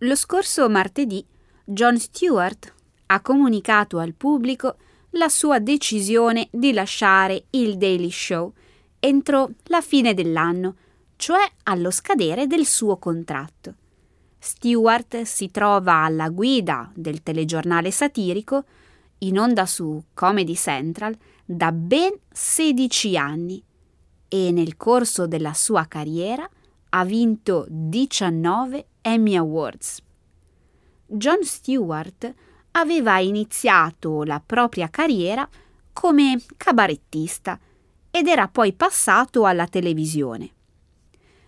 Lo 0.03 0.15
scorso 0.15 0.69
martedì 0.69 1.25
Jon 1.65 1.97
Stewart 1.97 2.71
ha 3.07 3.19
comunicato 3.21 3.97
al 3.97 4.13
pubblico 4.13 4.77
la 5.13 5.27
sua 5.27 5.57
decisione 5.57 6.49
di 6.51 6.71
lasciare 6.71 7.45
il 7.49 7.77
Daily 7.77 8.11
Show 8.11 8.53
entro 8.99 9.49
la 9.63 9.81
fine 9.81 10.13
dell'anno, 10.13 10.75
cioè 11.15 11.51
allo 11.63 11.89
scadere 11.89 12.45
del 12.45 12.67
suo 12.67 12.97
contratto. 12.97 13.73
Stewart 14.37 15.23
si 15.23 15.49
trova 15.49 16.03
alla 16.03 16.29
guida 16.29 16.91
del 16.93 17.23
telegiornale 17.23 17.89
satirico, 17.89 18.65
in 19.21 19.39
onda 19.39 19.65
su 19.65 19.99
Comedy 20.13 20.53
Central, 20.53 21.17
da 21.43 21.71
ben 21.71 22.13
16 22.31 23.17
anni 23.17 23.63
e 24.29 24.51
nel 24.51 24.77
corso 24.77 25.27
della 25.27 25.53
sua 25.53 25.85
carriera 25.85 26.49
ha 26.91 27.03
vinto 27.03 27.65
19 27.67 28.85
Emmy 29.01 29.35
Awards. 29.35 30.01
Jon 31.05 31.43
Stewart 31.43 32.33
aveva 32.71 33.19
iniziato 33.19 34.23
la 34.23 34.41
propria 34.43 34.89
carriera 34.89 35.47
come 35.91 36.39
cabarettista 36.55 37.59
ed 38.11 38.27
era 38.27 38.47
poi 38.47 38.73
passato 38.73 39.45
alla 39.45 39.67
televisione. 39.67 40.51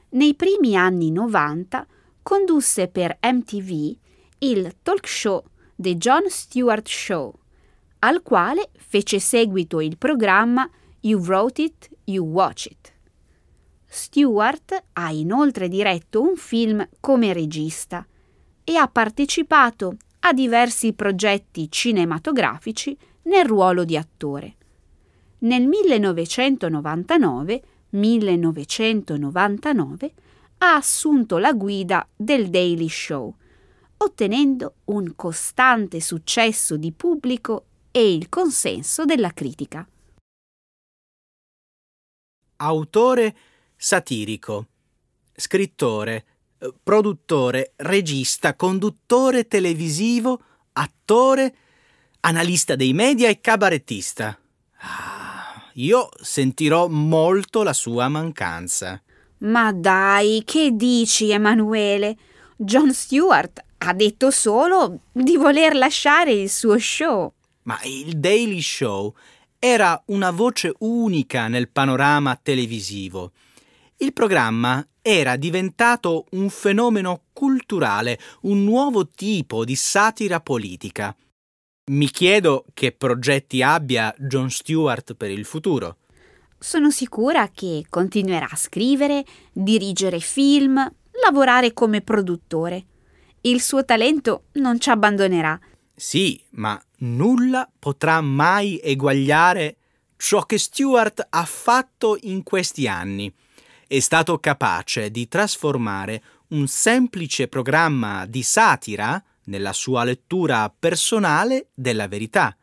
Nei 0.10 0.36
primi 0.36 0.76
anni 0.76 1.12
90 1.12 1.88
condusse 2.22 2.88
per 2.88 3.18
MTV 3.22 3.96
il 4.40 4.76
talk 4.82 5.08
show 5.08 5.44
The 5.76 5.96
Jon 5.96 6.24
Stewart 6.28 6.88
Show, 6.88 7.34
al 8.00 8.22
quale 8.22 8.70
fece 8.76 9.20
seguito 9.20 9.80
il 9.80 9.98
programma 9.98 10.70
You 11.02 11.20
Wrote 11.22 11.62
It, 11.62 11.90
You 12.12 12.26
Watch 12.26 12.66
It. 12.66 12.94
Stewart 13.86 14.86
ha 14.94 15.12
inoltre 15.12 15.68
diretto 15.68 16.22
un 16.22 16.36
film 16.36 16.88
come 17.00 17.34
regista 17.34 18.06
e 18.64 18.76
ha 18.76 18.88
partecipato 18.88 19.98
a 20.20 20.34
diversi 20.34 20.94
progetti 20.94 21.70
cinematografici 21.70 22.98
nel 23.24 23.46
ruolo 23.46 23.84
di 23.84 23.98
attore. 23.98 24.56
Nel 25.40 25.68
1999, 25.68 27.64
1999 27.90 30.14
ha 30.60 30.76
assunto 30.76 31.38
la 31.38 31.54
guida 31.54 32.08
del 32.16 32.50
Daily 32.50 32.88
Show, 32.88 33.36
ottenendo 33.98 34.76
un 34.86 35.14
costante 35.16 36.00
successo 36.00 36.78
di 36.78 36.92
pubblico 36.92 37.66
e 37.92 38.14
il 38.14 38.30
consenso 38.30 39.06
della 39.06 39.32
critica. 39.32 39.88
Autore 42.62 43.36
satirico, 43.76 44.68
scrittore, 45.36 46.26
eh, 46.60 46.74
produttore, 46.82 47.74
regista, 47.78 48.56
conduttore 48.56 49.48
televisivo, 49.48 50.42
attore, 50.74 51.56
analista 52.22 52.76
dei 52.76 52.94
media 52.94 53.30
e 53.30 53.42
cabarettista. 53.42 54.38
Ah, 54.78 55.70
io 55.74 56.10
sentirò 56.22 56.88
molto 56.88 57.64
la 57.64 57.74
sua 57.74 58.08
mancanza. 58.08 59.02
Ma 59.40 59.74
dai, 59.74 60.44
che 60.46 60.76
dici, 60.76 61.32
Emanuele? 61.32 62.16
John 62.56 62.94
Stewart 62.94 63.64
ha 63.80 63.94
detto 63.94 64.30
solo 64.30 65.00
di 65.12 65.36
voler 65.36 65.76
lasciare 65.76 66.32
il 66.32 66.50
suo 66.50 66.78
show. 66.78 67.34
Ma 67.64 67.80
il 67.84 68.20
Daily 68.20 68.62
Show 68.62 69.16
era 69.64 70.02
una 70.08 70.32
voce 70.32 70.74
unica 70.80 71.48
nel 71.48 71.70
panorama 71.70 72.36
televisivo. 72.36 73.34
Il 73.98 74.12
programma 74.12 74.84
era 75.04 75.36
diventato 75.36 76.26
un 76.32 76.50
fenomeno 76.50 77.26
culturale, 77.32 78.20
un 78.42 78.64
nuovo 78.64 79.08
tipo 79.10 79.64
di 79.64 79.76
satira 79.76 80.40
politica. 80.40 81.16
Mi 81.92 82.10
chiedo 82.10 82.66
che 82.74 82.92
progetti 82.92 83.62
abbia 83.62 84.12
John 84.18 84.50
Stewart 84.50 85.14
per 85.14 85.30
il 85.30 85.46
futuro. 85.46 85.98
Sono 86.58 86.90
sicura 86.90 87.50
che 87.50 87.86
continuerà 87.88 88.50
a 88.50 88.56
scrivere, 88.56 89.24
dirigere 89.54 90.20
film, 90.22 90.92
lavorare 91.24 91.74
come 91.74 92.02
produttore. 92.02 92.86
Il 93.42 93.62
suo 93.62 93.86
talento 93.86 94.46
non 94.54 94.80
ci 94.80 94.90
abbandonerà. 94.90 95.60
Sì, 95.94 96.44
ma 96.52 96.84
nulla 97.02 97.70
potrà 97.78 98.22
mai 98.22 98.80
eguagliare 98.82 99.78
ciò 100.18 100.46
che 100.46 100.58
Stewart 100.58 101.28
ha 101.30 101.46
fatto 101.46 102.18
in 102.22 102.44
questi 102.44 102.88
anni 102.88 103.34
è 103.92 104.00
stato 104.00 104.40
capace 104.40 105.12
di 105.12 105.28
trasformare 105.28 106.24
un 106.50 106.66
semplice 106.68 107.50
programma 107.50 108.26
di 108.26 108.42
satira 108.42 109.22
nella 109.46 109.74
sua 109.74 110.06
lettura 110.06 110.74
personale 110.78 111.68
della 111.74 112.08
verità. 112.08 112.56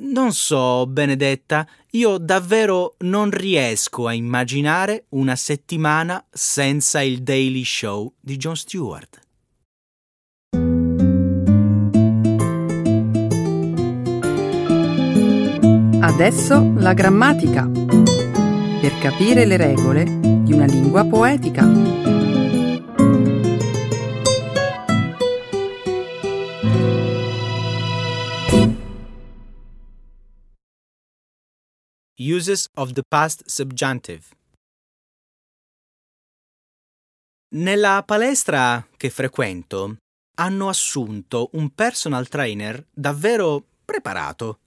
Non 0.00 0.34
so, 0.34 0.86
Benedetta, 0.86 1.66
io 1.92 2.18
davvero 2.18 2.96
non 2.98 3.30
riesco 3.30 4.06
a 4.06 4.12
immaginare 4.12 5.06
una 5.10 5.34
settimana 5.34 6.22
senza 6.28 7.00
il 7.00 7.22
Daily 7.22 7.64
Show 7.64 8.12
di 8.20 8.36
Jon 8.36 8.54
Stewart. 8.56 9.18
Adesso 16.12 16.74
la 16.76 16.92
grammatica. 16.92 17.66
Per 17.66 18.98
capire 19.00 19.46
le 19.46 19.56
regole 19.56 20.02
di 20.04 20.52
una 20.52 20.66
lingua 20.66 21.04
poetica. 21.04 21.64
Uses 32.18 32.68
of 32.74 32.92
the 32.92 33.02
past 33.08 33.44
subjunctive. 33.46 34.24
Nella 37.54 38.02
palestra 38.04 38.86
che 38.96 39.10
frequento 39.10 39.96
hanno 40.38 40.68
assunto 40.68 41.50
un 41.52 41.70
personal 41.70 42.28
trainer 42.28 42.84
davvero 42.90 43.64
preparato. 43.84 44.59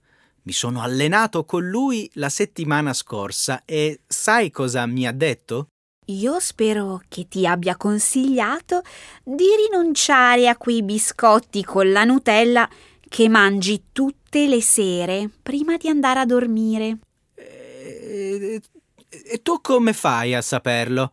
Mi 0.46 0.52
sono 0.52 0.82
allenato 0.82 1.46
con 1.46 1.66
lui 1.66 2.10
la 2.14 2.28
settimana 2.28 2.92
scorsa 2.92 3.62
e 3.64 4.00
sai 4.06 4.50
cosa 4.50 4.84
mi 4.84 5.06
ha 5.06 5.12
detto? 5.12 5.68
Io 6.08 6.38
spero 6.38 7.00
che 7.08 7.28
ti 7.28 7.46
abbia 7.46 7.76
consigliato 7.76 8.82
di 9.22 9.46
rinunciare 9.66 10.48
a 10.48 10.56
quei 10.58 10.82
biscotti 10.82 11.64
con 11.64 11.90
la 11.90 12.04
Nutella 12.04 12.68
che 13.08 13.28
mangi 13.30 13.84
tutte 13.90 14.46
le 14.46 14.60
sere 14.60 15.30
prima 15.42 15.78
di 15.78 15.88
andare 15.88 16.20
a 16.20 16.26
dormire. 16.26 16.98
E, 17.34 18.60
e 19.08 19.42
tu 19.42 19.62
come 19.62 19.94
fai 19.94 20.34
a 20.34 20.42
saperlo? 20.42 21.12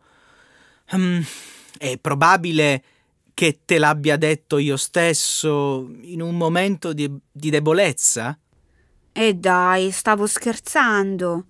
Um, 0.90 1.24
è 1.78 1.96
probabile 1.96 2.84
che 3.32 3.60
te 3.64 3.78
l'abbia 3.78 4.18
detto 4.18 4.58
io 4.58 4.76
stesso 4.76 5.88
in 6.02 6.20
un 6.20 6.36
momento 6.36 6.92
di, 6.92 7.10
di 7.30 7.48
debolezza? 7.48 8.38
E 9.12 9.34
dai, 9.34 9.90
stavo 9.90 10.26
scherzando. 10.26 11.44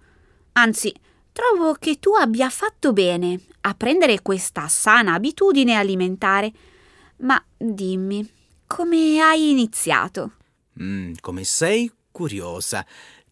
Anzi, 0.53 0.93
Trovo 1.33 1.73
che 1.75 1.99
tu 1.99 2.13
abbia 2.13 2.51
fatto 2.51 2.93
bene 2.93 3.41
a 3.63 3.73
prendere 3.73 4.21
questa 4.21 4.69
sana 4.69 5.15
abitudine 5.15 5.77
alimentare. 5.77 6.53
Ma 7.19 7.43
dimmi, 7.57 8.29
come 8.67 9.19
hai 9.19 9.51
iniziato? 9.51 10.33
Mm, 10.81 11.15
come 11.21 11.45
sei 11.45 11.91
curiosa. 12.11 12.85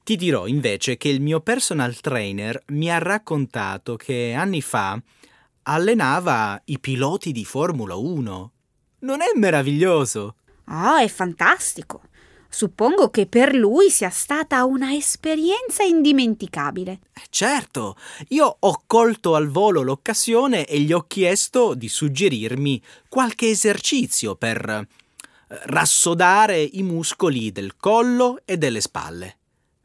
Ti 0.02 0.16
dirò 0.16 0.46
invece 0.46 0.96
che 0.96 1.10
il 1.10 1.20
mio 1.20 1.40
personal 1.40 2.00
trainer 2.00 2.62
mi 2.68 2.90
ha 2.90 2.96
raccontato 2.96 3.96
che 3.96 4.32
anni 4.32 4.62
fa 4.62 4.98
allenava 5.64 6.60
i 6.64 6.78
piloti 6.78 7.32
di 7.32 7.44
Formula 7.44 7.96
1. 7.96 8.52
Non 9.00 9.20
è 9.20 9.30
meraviglioso? 9.34 10.36
Oh, 10.68 10.96
è 10.96 11.08
fantastico. 11.08 12.00
Suppongo 12.52 13.10
che 13.10 13.26
per 13.26 13.54
lui 13.54 13.90
sia 13.90 14.10
stata 14.10 14.64
una 14.64 14.92
esperienza 14.92 15.84
indimenticabile. 15.84 16.98
Eh, 17.14 17.22
certo, 17.30 17.96
io 18.28 18.56
ho 18.58 18.82
colto 18.86 19.36
al 19.36 19.48
volo 19.48 19.82
l'occasione 19.82 20.66
e 20.66 20.80
gli 20.80 20.92
ho 20.92 21.04
chiesto 21.06 21.74
di 21.74 21.88
suggerirmi 21.88 22.82
qualche 23.08 23.50
esercizio 23.50 24.34
per 24.34 24.68
eh, 24.68 24.86
rassodare 25.46 26.60
i 26.60 26.82
muscoli 26.82 27.52
del 27.52 27.76
collo 27.76 28.40
e 28.44 28.58
delle 28.58 28.80
spalle. 28.80 29.36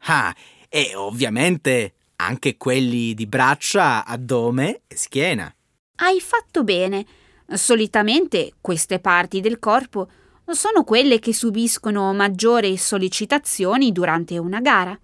Ah, 0.08 0.34
e 0.68 0.96
ovviamente 0.96 1.94
anche 2.16 2.56
quelli 2.56 3.14
di 3.14 3.26
braccia, 3.26 4.04
addome 4.04 4.82
e 4.88 4.96
schiena. 4.96 5.54
Hai 5.98 6.20
fatto 6.20 6.64
bene. 6.64 7.06
Solitamente 7.48 8.54
queste 8.60 8.98
parti 8.98 9.40
del 9.40 9.60
corpo 9.60 10.10
sono 10.54 10.84
quelle 10.84 11.18
che 11.18 11.34
subiscono 11.34 12.12
maggiori 12.12 12.76
sollecitazioni 12.76 13.92
durante 13.92 14.38
una 14.38 14.60
gara. 14.60 14.98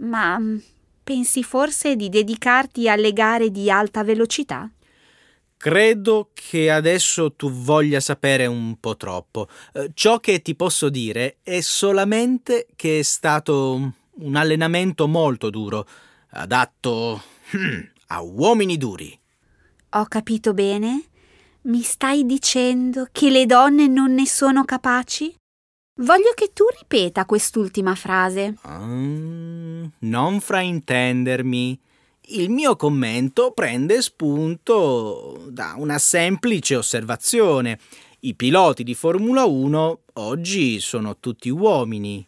Ma 0.00 0.38
mm, 0.38 0.56
pensi 1.02 1.42
forse 1.42 1.96
di 1.96 2.08
dedicarti 2.08 2.88
alle 2.88 3.12
gare 3.12 3.50
di 3.50 3.70
alta 3.70 4.04
velocità? 4.04 4.70
Credo 5.56 6.30
che 6.34 6.70
adesso 6.70 7.32
tu 7.32 7.50
voglia 7.50 8.00
sapere 8.00 8.44
un 8.44 8.76
po' 8.78 8.96
troppo. 8.96 9.48
Eh, 9.72 9.90
ciò 9.94 10.20
che 10.20 10.42
ti 10.42 10.54
posso 10.54 10.90
dire 10.90 11.38
è 11.42 11.60
solamente 11.60 12.66
che 12.76 12.98
è 12.98 13.02
stato 13.02 13.92
un 14.18 14.36
allenamento 14.36 15.08
molto 15.08 15.48
duro, 15.48 15.86
adatto 16.30 17.22
hmm, 17.56 17.80
a 18.08 18.20
uomini 18.20 18.76
duri. 18.76 19.18
Ho 19.90 20.04
capito 20.06 20.52
bene? 20.52 21.04
Mi 21.66 21.82
stai 21.82 22.24
dicendo 22.24 23.08
che 23.10 23.28
le 23.28 23.44
donne 23.44 23.88
non 23.88 24.14
ne 24.14 24.24
sono 24.24 24.64
capaci? 24.64 25.34
Voglio 26.00 26.30
che 26.36 26.52
tu 26.52 26.64
ripeta 26.78 27.24
quest'ultima 27.24 27.96
frase. 27.96 28.54
Um, 28.62 29.90
non 30.00 30.40
fraintendermi. 30.40 31.76
Il 32.28 32.50
mio 32.50 32.76
commento 32.76 33.50
prende 33.50 34.00
spunto 34.00 35.46
da 35.48 35.74
una 35.76 35.98
semplice 35.98 36.76
osservazione. 36.76 37.80
I 38.20 38.36
piloti 38.36 38.84
di 38.84 38.94
Formula 38.94 39.44
1 39.44 40.00
oggi 40.12 40.78
sono 40.78 41.18
tutti 41.18 41.50
uomini. 41.50 42.24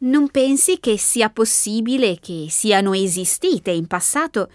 Non 0.00 0.28
pensi 0.28 0.80
che 0.80 0.98
sia 0.98 1.30
possibile 1.30 2.18
che 2.20 2.48
siano 2.50 2.92
esistite 2.92 3.70
in 3.70 3.86
passato 3.86 4.50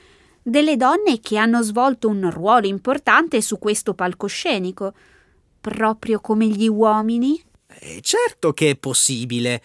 delle 0.49 0.75
donne 0.75 1.19
che 1.19 1.37
hanno 1.37 1.61
svolto 1.61 2.07
un 2.07 2.29
ruolo 2.29 2.67
importante 2.67 3.41
su 3.41 3.57
questo 3.57 3.93
palcoscenico, 3.93 4.93
proprio 5.61 6.19
come 6.19 6.47
gli 6.47 6.67
uomini? 6.67 7.41
Eh, 7.67 7.99
certo 8.01 8.53
che 8.53 8.71
è 8.71 8.75
possibile, 8.75 9.61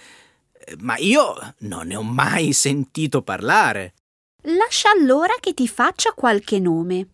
ma 0.78 0.96
io 0.98 1.34
non 1.60 1.88
ne 1.88 1.96
ho 1.96 2.02
mai 2.02 2.52
sentito 2.52 3.22
parlare. 3.22 3.94
Lascia 4.42 4.90
allora 4.90 5.34
che 5.40 5.54
ti 5.54 5.66
faccia 5.66 6.12
qualche 6.12 6.58
nome. 6.58 7.08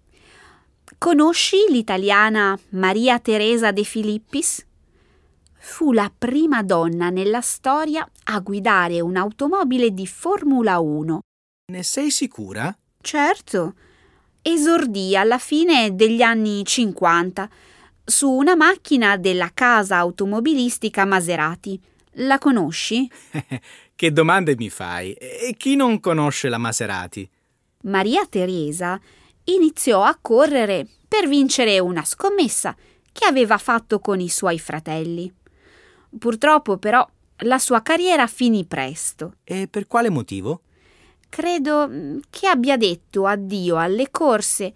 Conosci 0.98 1.56
l'italiana 1.68 2.58
Maria 2.70 3.18
Teresa 3.20 3.70
De 3.70 3.84
Filippis? 3.84 4.66
Fu 5.62 5.92
la 5.92 6.12
prima 6.16 6.62
donna 6.62 7.10
nella 7.10 7.40
storia 7.40 8.08
a 8.24 8.40
guidare 8.40 9.00
un'automobile 9.00 9.92
di 9.92 10.06
Formula 10.06 10.80
1. 10.80 11.20
Ne 11.72 11.82
sei 11.82 12.10
sicura? 12.10 12.76
Certo. 13.00 13.74
Esordì 14.42 15.16
alla 15.16 15.38
fine 15.38 15.94
degli 15.94 16.22
anni 16.22 16.64
50 16.64 17.48
su 18.04 18.30
una 18.30 18.56
macchina 18.56 19.16
della 19.16 19.50
casa 19.52 19.96
automobilistica 19.96 21.04
Maserati. 21.04 21.80
La 22.14 22.38
conosci? 22.38 23.08
che 23.94 24.12
domande 24.12 24.56
mi 24.56 24.68
fai? 24.68 25.12
E 25.12 25.54
chi 25.56 25.76
non 25.76 26.00
conosce 26.00 26.48
la 26.48 26.58
Maserati? 26.58 27.28
Maria 27.82 28.26
Teresa 28.26 29.00
iniziò 29.44 30.02
a 30.02 30.18
correre 30.20 30.86
per 31.08 31.28
vincere 31.28 31.78
una 31.78 32.04
scommessa 32.04 32.76
che 33.12 33.26
aveva 33.26 33.58
fatto 33.58 34.00
con 34.00 34.20
i 34.20 34.28
suoi 34.28 34.58
fratelli. 34.58 35.32
Purtroppo 36.18 36.76
però 36.76 37.08
la 37.38 37.58
sua 37.58 37.82
carriera 37.82 38.26
finì 38.26 38.64
presto. 38.64 39.34
E 39.44 39.68
per 39.68 39.86
quale 39.86 40.10
motivo? 40.10 40.62
Credo 41.30 41.88
mm, 41.88 42.18
che 42.28 42.46
abbia 42.46 42.76
detto 42.76 43.24
addio 43.24 43.78
alle 43.78 44.10
corse 44.10 44.74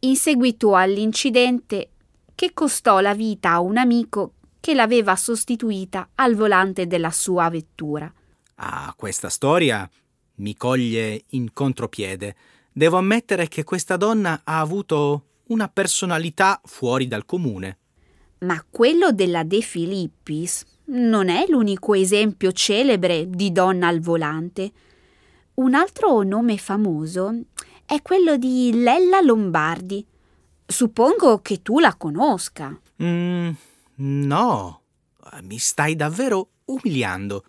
in 0.00 0.14
seguito 0.14 0.76
all'incidente 0.76 1.88
che 2.34 2.52
costò 2.52 3.00
la 3.00 3.14
vita 3.14 3.50
a 3.52 3.60
un 3.60 3.78
amico 3.78 4.34
che 4.60 4.74
l'aveva 4.74 5.16
sostituita 5.16 6.10
al 6.14 6.34
volante 6.34 6.86
della 6.86 7.10
sua 7.10 7.48
vettura. 7.48 8.12
Ah, 8.56 8.94
questa 8.96 9.28
storia 9.28 9.88
mi 10.36 10.56
coglie 10.56 11.24
in 11.30 11.52
contropiede. 11.52 12.36
Devo 12.72 12.98
ammettere 12.98 13.48
che 13.48 13.64
questa 13.64 13.96
donna 13.96 14.42
ha 14.44 14.60
avuto 14.60 15.24
una 15.48 15.68
personalità 15.68 16.60
fuori 16.64 17.06
dal 17.06 17.24
comune. 17.24 17.78
Ma 18.38 18.64
quello 18.68 19.12
della 19.12 19.42
De 19.42 19.60
Filippis 19.60 20.64
non 20.86 21.28
è 21.28 21.46
l'unico 21.48 21.94
esempio 21.94 22.52
celebre 22.52 23.28
di 23.28 23.52
donna 23.52 23.88
al 23.88 24.00
volante. 24.00 24.72
Un 25.54 25.74
altro 25.74 26.22
nome 26.22 26.58
famoso 26.58 27.32
è 27.86 28.02
quello 28.02 28.36
di 28.36 28.72
Lella 28.72 29.20
Lombardi. 29.20 30.04
Suppongo 30.66 31.42
che 31.42 31.62
tu 31.62 31.78
la 31.78 31.94
conosca. 31.94 32.76
Mm, 33.00 33.50
no, 33.96 34.80
mi 35.42 35.58
stai 35.58 35.94
davvero 35.94 36.48
umiliando. 36.64 37.44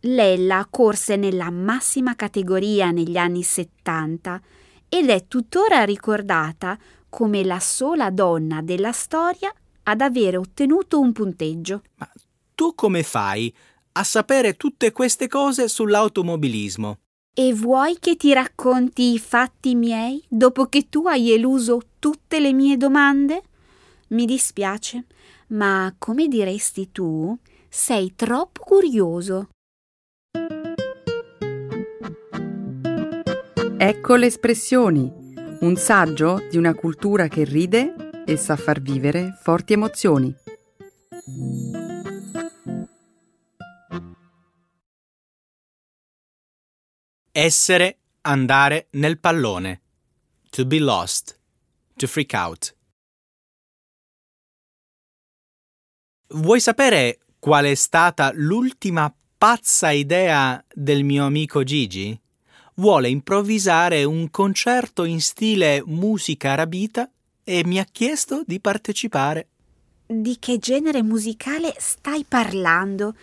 Lella 0.00 0.66
corse 0.68 1.14
nella 1.14 1.50
massima 1.50 2.16
categoria 2.16 2.90
negli 2.90 3.16
anni 3.16 3.44
70 3.44 4.40
ed 4.88 5.08
è 5.08 5.28
tuttora 5.28 5.84
ricordata 5.84 6.76
come 7.08 7.44
la 7.44 7.60
sola 7.60 8.10
donna 8.10 8.60
della 8.60 8.90
storia 8.90 9.54
ad 9.84 10.00
avere 10.00 10.36
ottenuto 10.36 10.98
un 10.98 11.12
punteggio. 11.12 11.82
Ma 11.94 12.10
tu 12.56 12.74
come 12.74 13.04
fai 13.04 13.54
a 13.92 14.02
sapere 14.02 14.54
tutte 14.54 14.90
queste 14.90 15.28
cose 15.28 15.68
sull'automobilismo? 15.68 16.98
E 17.32 17.54
vuoi 17.54 17.96
che 18.00 18.16
ti 18.16 18.32
racconti 18.32 19.12
i 19.12 19.18
fatti 19.20 19.76
miei 19.76 20.22
dopo 20.28 20.66
che 20.66 20.88
tu 20.88 21.06
hai 21.06 21.30
eluso 21.30 21.80
tutte 22.00 22.40
le 22.40 22.52
mie 22.52 22.76
domande? 22.76 23.42
Mi 24.08 24.26
dispiace, 24.26 25.04
ma 25.48 25.94
come 25.96 26.26
diresti 26.26 26.90
tu, 26.90 27.38
sei 27.68 28.14
troppo 28.16 28.64
curioso. 28.64 29.50
Ecco 33.76 34.16
le 34.16 34.26
espressioni, 34.26 35.10
un 35.60 35.76
saggio 35.76 36.42
di 36.50 36.56
una 36.56 36.74
cultura 36.74 37.28
che 37.28 37.44
ride 37.44 37.94
e 38.26 38.36
sa 38.36 38.56
far 38.56 38.80
vivere 38.80 39.38
forti 39.40 39.74
emozioni. 39.74 40.34
Essere, 47.32 47.98
andare 48.22 48.88
nel 48.92 49.20
pallone. 49.20 49.82
To 50.50 50.66
be 50.66 50.80
lost. 50.80 51.38
To 51.94 52.08
freak 52.08 52.32
out. 52.32 52.74
Vuoi 56.30 56.58
sapere 56.58 57.20
qual 57.38 57.66
è 57.66 57.74
stata 57.76 58.32
l'ultima 58.34 59.14
pazza 59.38 59.90
idea 59.90 60.64
del 60.74 61.04
mio 61.04 61.24
amico 61.24 61.62
Gigi? 61.62 62.18
Vuole 62.74 63.08
improvvisare 63.08 64.02
un 64.02 64.28
concerto 64.30 65.04
in 65.04 65.20
stile 65.20 65.84
musica 65.86 66.50
arabita 66.50 67.08
e 67.44 67.64
mi 67.64 67.78
ha 67.78 67.84
chiesto 67.84 68.42
di 68.44 68.58
partecipare. 68.58 69.48
Di 70.04 70.36
che 70.40 70.58
genere 70.58 71.04
musicale 71.04 71.76
stai 71.78 72.24
parlando? 72.26 73.14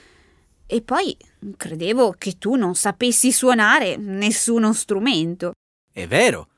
E 0.70 0.82
poi 0.82 1.18
credevo 1.56 2.12
che 2.18 2.38
tu 2.38 2.56
non 2.56 2.76
sapessi 2.76 3.32
suonare 3.32 3.96
nessuno 3.96 4.74
strumento. 4.74 5.54
È 5.92 6.06
vero, 6.06 6.50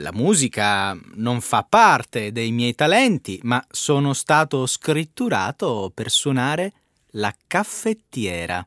la 0.00 0.12
musica 0.12 0.98
non 1.16 1.40
fa 1.42 1.64
parte 1.64 2.32
dei 2.32 2.50
miei 2.50 2.74
talenti, 2.74 3.38
ma 3.42 3.62
sono 3.70 4.14
stato 4.14 4.64
scritturato 4.66 5.90
per 5.92 6.10
suonare 6.10 6.72
la 7.12 7.34
caffettiera. 7.46 8.66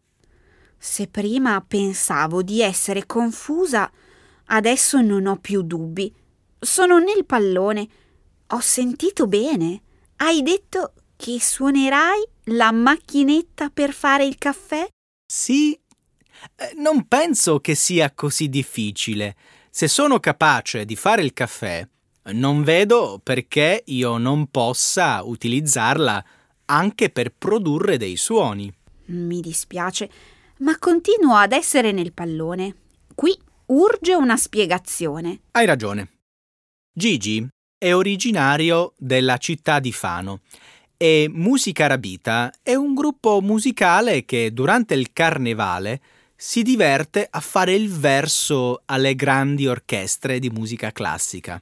Se 0.77 1.07
prima 1.07 1.63
pensavo 1.67 2.43
di 2.43 2.61
essere 2.61 3.05
confusa, 3.05 3.89
adesso 4.45 5.01
non 5.01 5.25
ho 5.25 5.37
più 5.37 5.61
dubbi. 5.63 6.13
Sono 6.59 6.99
nel 6.99 7.25
pallone. 7.25 7.87
Ho 8.47 8.59
sentito 8.59 9.25
bene. 9.25 9.81
Hai 10.17 10.43
detto 10.43 10.93
che 11.15 11.39
suonerai 11.39 12.23
la 12.45 12.71
macchinetta 12.71 13.69
per 13.69 13.93
fare 13.93 14.25
il 14.25 14.37
caffè? 14.37 14.87
Sì, 15.25 15.73
eh, 15.73 16.73
non 16.75 17.07
penso 17.07 17.59
che 17.59 17.75
sia 17.75 18.11
così 18.13 18.49
difficile. 18.49 19.35
Se 19.69 19.87
sono 19.87 20.19
capace 20.19 20.85
di 20.85 20.95
fare 20.95 21.21
il 21.21 21.33
caffè, 21.33 21.87
non 22.33 22.63
vedo 22.63 23.19
perché 23.23 23.83
io 23.87 24.17
non 24.17 24.47
possa 24.47 25.23
utilizzarla 25.23 26.23
anche 26.65 27.09
per 27.09 27.33
produrre 27.37 27.97
dei 27.97 28.15
suoni. 28.15 28.73
Mi 29.05 29.41
dispiace, 29.41 30.09
ma 30.59 30.77
continuo 30.77 31.35
ad 31.35 31.51
essere 31.51 31.91
nel 31.91 32.13
pallone. 32.13 32.75
Qui 33.15 33.37
urge 33.67 34.13
una 34.13 34.37
spiegazione. 34.37 35.41
Hai 35.51 35.65
ragione. 35.65 36.19
Gigi 36.93 37.47
è 37.77 37.93
originario 37.93 38.93
della 38.97 39.37
città 39.37 39.79
di 39.79 39.91
Fano 39.91 40.41
e 41.01 41.27
Musica 41.33 41.85
Arabita 41.85 42.53
è 42.61 42.75
un 42.75 42.93
gruppo 42.93 43.41
musicale 43.41 44.23
che 44.23 44.53
durante 44.53 44.93
il 44.93 45.11
carnevale 45.11 45.99
si 46.35 46.61
diverte 46.61 47.27
a 47.27 47.39
fare 47.39 47.73
il 47.73 47.89
verso 47.89 48.83
alle 48.85 49.15
grandi 49.15 49.65
orchestre 49.65 50.37
di 50.37 50.51
musica 50.51 50.91
classica. 50.91 51.59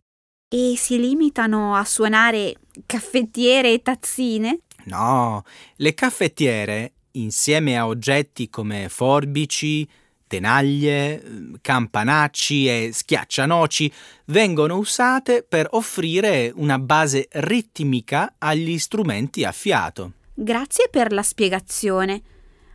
E 0.54 0.73
si 0.75 0.99
limitano 0.99 1.73
a 1.73 1.86
suonare 1.86 2.56
caffettiere 2.86 3.71
e 3.71 3.82
tazzine? 3.82 4.60
No, 4.88 5.43
le 5.78 5.93
caffettiere, 5.93 6.95
insieme 7.12 7.78
a 7.78 7.88
oggetti 7.88 8.49
come 8.49 8.89
forbici, 8.89 9.88
tenaglie, 10.30 11.22
campanacci 11.60 12.68
e 12.68 12.92
schiaccianoci 12.94 13.92
vengono 14.26 14.78
usate 14.78 15.44
per 15.44 15.68
offrire 15.72 16.54
una 16.56 16.80
base 16.80 17.28
ritmica 17.32 18.36
agli 18.38 18.78
strumenti 18.78 19.44
a 19.44 19.52
fiato. 19.52 20.13
Grazie 20.34 20.88
per 20.89 21.12
la 21.12 21.24
spiegazione. 21.24 22.22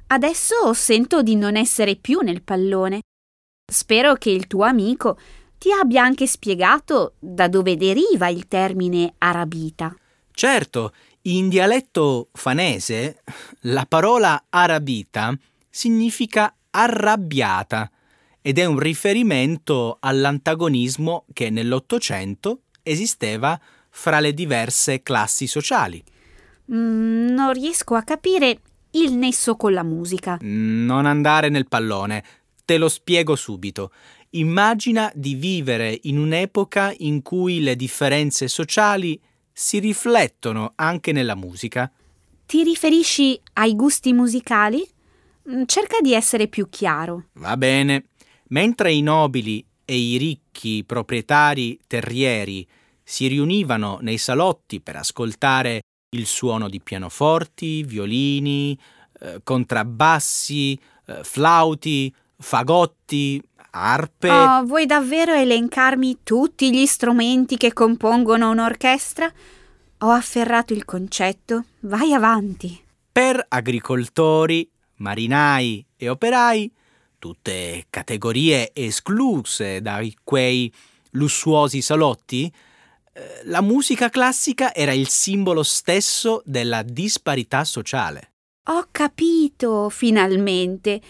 Adesso 0.09 0.75
sento 0.75 1.23
di 1.23 1.37
non 1.37 1.57
essere 1.57 1.97
più 1.97 2.21
nel 2.21 2.43
pallone. 2.43 3.01
Spero 3.73 4.15
che 4.17 4.29
il 4.31 4.47
tuo 4.47 4.65
amico 4.65 5.19
ti 5.57 5.71
abbia 5.71 6.03
anche 6.03 6.27
spiegato 6.27 7.15
da 7.19 7.49
dove 7.49 7.77
deriva 7.77 8.29
il 8.29 8.47
termine 8.49 9.15
arabita. 9.17 9.97
Certo, 10.31 10.93
in 11.23 11.49
dialetto 11.49 12.29
fanese 12.33 13.23
la 13.61 13.87
parola 13.87 14.45
arabita 14.51 15.35
significa 15.71 16.55
arrabbiata 16.75 17.91
ed 18.43 18.59
è 18.59 18.65
un 18.65 18.79
riferimento 18.79 19.99
all'antagonismo 20.01 21.25
che 21.33 21.49
nell'Ottocento 21.49 22.63
esisteva 22.83 23.59
fra 23.89 24.21
le 24.21 24.35
diverse 24.35 25.03
classi 25.03 25.47
sociali. 25.47 26.03
Mm, 26.73 27.29
non 27.29 27.53
riesco 27.53 27.95
a 27.95 28.03
capire 28.03 28.61
il 28.93 29.13
nesso 29.13 29.57
con 29.57 29.73
la 29.73 29.85
musica. 29.85 30.39
Non 30.41 31.07
andare 31.07 31.49
nel 31.49 31.69
pallone, 31.69 32.25
te 32.65 32.77
lo 32.77 32.89
spiego 32.89 33.37
subito. 33.37 33.93
Immagina 34.31 35.11
di 35.15 35.35
vivere 35.35 35.99
in 36.03 36.19
un'epoca 36.19 36.93
in 36.99 37.23
cui 37.23 37.61
le 37.61 37.77
differenze 37.77 38.49
sociali 38.49 39.21
si 39.53 39.79
riflettono 39.79 40.73
anche 40.75 41.13
nella 41.13 41.37
musica. 41.37 41.91
Ti 42.47 42.63
riferisci 42.65 43.41
ai 43.55 43.77
gusti 43.77 44.13
musicali? 44.13 44.87
Mm, 45.51 45.65
cerca 45.67 46.01
di 46.01 46.15
essere 46.15 46.49
più 46.49 46.69
chiaro. 46.71 47.27
Va 47.35 47.57
bene. 47.57 48.07
Mentre 48.49 48.93
i 48.93 49.03
nobili 49.03 49.65
e 49.85 49.97
i 49.97 50.17
ricchi 50.17 50.85
proprietari 50.85 51.79
terrieri 51.87 52.67
si 53.03 53.27
riunivano 53.27 53.99
nei 54.01 54.19
salotti 54.19 54.81
per 54.81 54.97
ascoltare 54.97 55.83
il 56.11 56.27
suono 56.27 56.69
di 56.69 56.81
pianoforti, 56.81 57.83
violini, 57.83 58.79
eh, 59.21 59.41
contrabbassi, 59.43 60.79
eh, 61.07 61.23
flauti, 61.23 62.15
fagotti, 62.39 63.43
arpe. 63.71 64.31
Oh, 64.31 64.65
vuoi 64.65 64.87
davvero 64.87 65.35
elencarmi 65.35 66.19
tutti 66.23 66.73
gli 66.73 66.87
strumenti 66.87 67.57
che 67.57 67.73
compongono 67.73 68.51
un'orchestra? 68.51 69.31
Ho 69.99 70.11
afferrato 70.11 70.73
il 70.73 70.85
concetto. 70.85 71.65
Vai 71.81 72.13
avanti. 72.13 72.81
Per 73.13 73.45
agricoltori, 73.49 74.69
marinai 74.97 75.85
e 75.97 76.09
operai, 76.09 76.73
tutte 77.19 77.87
categorie 77.91 78.71
escluse 78.75 79.81
da 79.81 80.01
quei 80.23 80.73
lussuosi 81.11 81.81
salotti, 81.81 82.53
eh, 83.13 83.41
la 83.45 83.61
musica 83.61 84.09
classica 84.09 84.75
era 84.75 84.93
il 84.93 85.09
simbolo 85.09 85.63
stesso 85.63 86.43
della 86.45 86.83
disparità 86.83 87.65
sociale. 87.65 88.33
Ho 88.69 88.89
capito, 88.91 89.89
finalmente. 89.91 91.01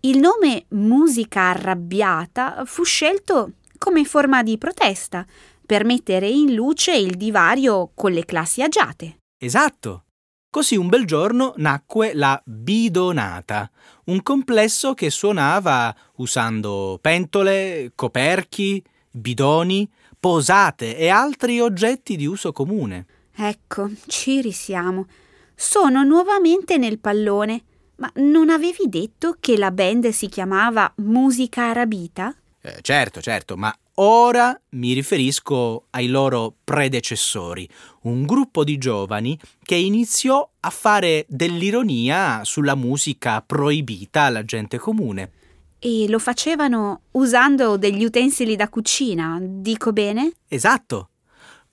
Il 0.00 0.18
nome 0.18 0.64
musica 0.68 1.50
arrabbiata 1.50 2.62
fu 2.64 2.84
scelto 2.84 3.52
come 3.78 4.04
forma 4.04 4.42
di 4.42 4.58
protesta 4.58 5.26
per 5.64 5.84
mettere 5.84 6.28
in 6.28 6.54
luce 6.54 6.96
il 6.96 7.16
divario 7.16 7.90
con 7.94 8.12
le 8.12 8.24
classi 8.24 8.62
agiate. 8.62 9.18
Esatto. 9.38 10.04
Così 10.50 10.76
un 10.76 10.88
bel 10.88 11.04
giorno 11.04 11.54
nacque 11.58 12.12
la 12.12 12.40
bidonata, 12.44 13.70
un 14.06 14.20
complesso 14.20 14.94
che 14.94 15.08
suonava 15.08 15.94
usando 16.16 16.98
pentole, 17.00 17.92
coperchi, 17.94 18.82
bidoni, 19.08 19.88
posate 20.18 20.96
e 20.96 21.08
altri 21.08 21.60
oggetti 21.60 22.16
di 22.16 22.26
uso 22.26 22.50
comune. 22.50 23.06
Ecco, 23.32 23.90
ci 24.06 24.40
risiamo. 24.40 25.06
Sono 25.54 26.02
nuovamente 26.02 26.78
nel 26.78 26.98
pallone. 26.98 27.62
Ma 28.00 28.10
non 28.16 28.48
avevi 28.48 28.88
detto 28.88 29.36
che 29.38 29.56
la 29.56 29.70
band 29.70 30.08
si 30.08 30.28
chiamava 30.28 30.92
Musica 30.96 31.68
Arabita? 31.68 32.34
Eh, 32.62 32.78
certo, 32.80 33.20
certo, 33.20 33.56
ma 33.56 33.72
ora 34.02 34.58
mi 34.70 34.92
riferisco 34.92 35.86
ai 35.90 36.08
loro 36.08 36.54
predecessori, 36.64 37.68
un 38.02 38.24
gruppo 38.24 38.64
di 38.64 38.78
giovani 38.78 39.38
che 39.62 39.74
iniziò 39.74 40.48
a 40.60 40.70
fare 40.70 41.26
dell'ironia 41.28 42.40
sulla 42.44 42.74
musica 42.74 43.42
proibita 43.42 44.22
alla 44.22 44.44
gente 44.44 44.78
comune. 44.78 45.32
E 45.78 46.06
lo 46.08 46.18
facevano 46.18 47.02
usando 47.12 47.76
degli 47.76 48.04
utensili 48.04 48.56
da 48.56 48.68
cucina, 48.68 49.38
dico 49.40 49.92
bene? 49.92 50.32
Esatto. 50.48 51.08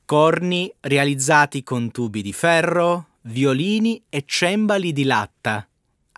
Corni 0.06 0.74
realizzati 0.82 1.64
con 1.64 1.92
tubi 1.92 2.22
di 2.22 2.32
ferro, 2.32 3.08
violini 3.24 4.02
e 4.10 4.24
cembali 4.26 4.94
di 4.94 5.04
latta. 5.04 5.68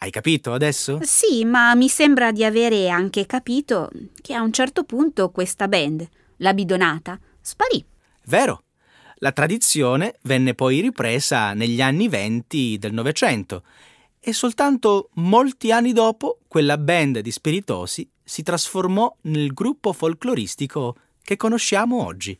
Hai 0.02 0.12
capito 0.12 0.54
adesso? 0.54 1.00
Sì, 1.02 1.44
ma 1.44 1.76
mi 1.76 1.90
sembra 1.90 2.32
di 2.32 2.46
avere 2.46 2.88
anche 2.88 3.26
capito 3.26 3.90
che 4.22 4.34
a 4.34 4.42
un 4.42 4.54
certo 4.54 4.86
punto 4.86 5.30
questa 5.30 5.68
band, 5.68 6.08
la 6.38 6.54
bidonata, 6.54 7.20
sparì. 7.42 7.86
Vero. 8.26 8.64
La 9.16 9.34
tradizione 9.34 10.16
venne 10.22 10.56
poi 10.56 10.80
ripresa 10.80 11.54
negli 11.54 11.82
anni 11.82 12.08
venti 12.08 12.78
del 12.80 12.94
Novecento 12.94 13.64
e 14.18 14.32
soltanto 14.32 15.10
molti 15.16 15.74
anni 15.74 15.92
dopo 15.92 16.40
quella 16.48 16.78
band 16.78 17.20
di 17.20 17.32
spiritosi 17.32 18.10
si 18.24 18.42
trasformò 18.42 19.14
nel 19.24 19.52
gruppo 19.52 19.92
folcloristico 19.92 20.96
che 21.22 21.36
conosciamo 21.36 22.06
oggi. 22.06 22.40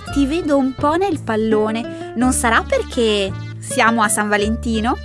Ti 0.00 0.26
vedo 0.26 0.56
un 0.56 0.74
po' 0.74 0.96
nel 0.96 1.20
pallone. 1.22 2.12
Non 2.16 2.32
sarà 2.32 2.62
perché 2.62 3.32
siamo 3.58 4.02
a 4.02 4.08
San 4.08 4.28
Valentino? 4.28 4.96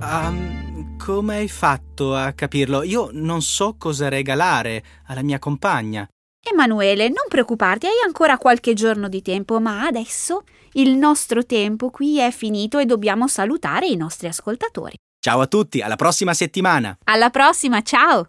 Um, 0.00 0.96
come 0.96 1.36
hai 1.36 1.48
fatto 1.48 2.14
a 2.14 2.32
capirlo? 2.32 2.82
Io 2.82 3.10
non 3.12 3.42
so 3.42 3.76
cosa 3.78 4.08
regalare 4.08 4.82
alla 5.06 5.22
mia 5.22 5.38
compagna. 5.38 6.06
Emanuele, 6.48 7.08
non 7.08 7.24
preoccuparti, 7.28 7.86
hai 7.86 8.04
ancora 8.04 8.38
qualche 8.38 8.72
giorno 8.74 9.08
di 9.08 9.20
tempo, 9.20 9.58
ma 9.58 9.82
adesso 9.82 10.44
il 10.72 10.96
nostro 10.96 11.44
tempo 11.44 11.90
qui 11.90 12.20
è 12.20 12.30
finito 12.30 12.78
e 12.78 12.86
dobbiamo 12.86 13.26
salutare 13.26 13.86
i 13.86 13.96
nostri 13.96 14.28
ascoltatori. 14.28 14.94
Ciao 15.18 15.40
a 15.40 15.46
tutti, 15.46 15.80
alla 15.80 15.96
prossima 15.96 16.34
settimana. 16.34 16.96
Alla 17.04 17.30
prossima, 17.30 17.82
ciao! 17.82 18.28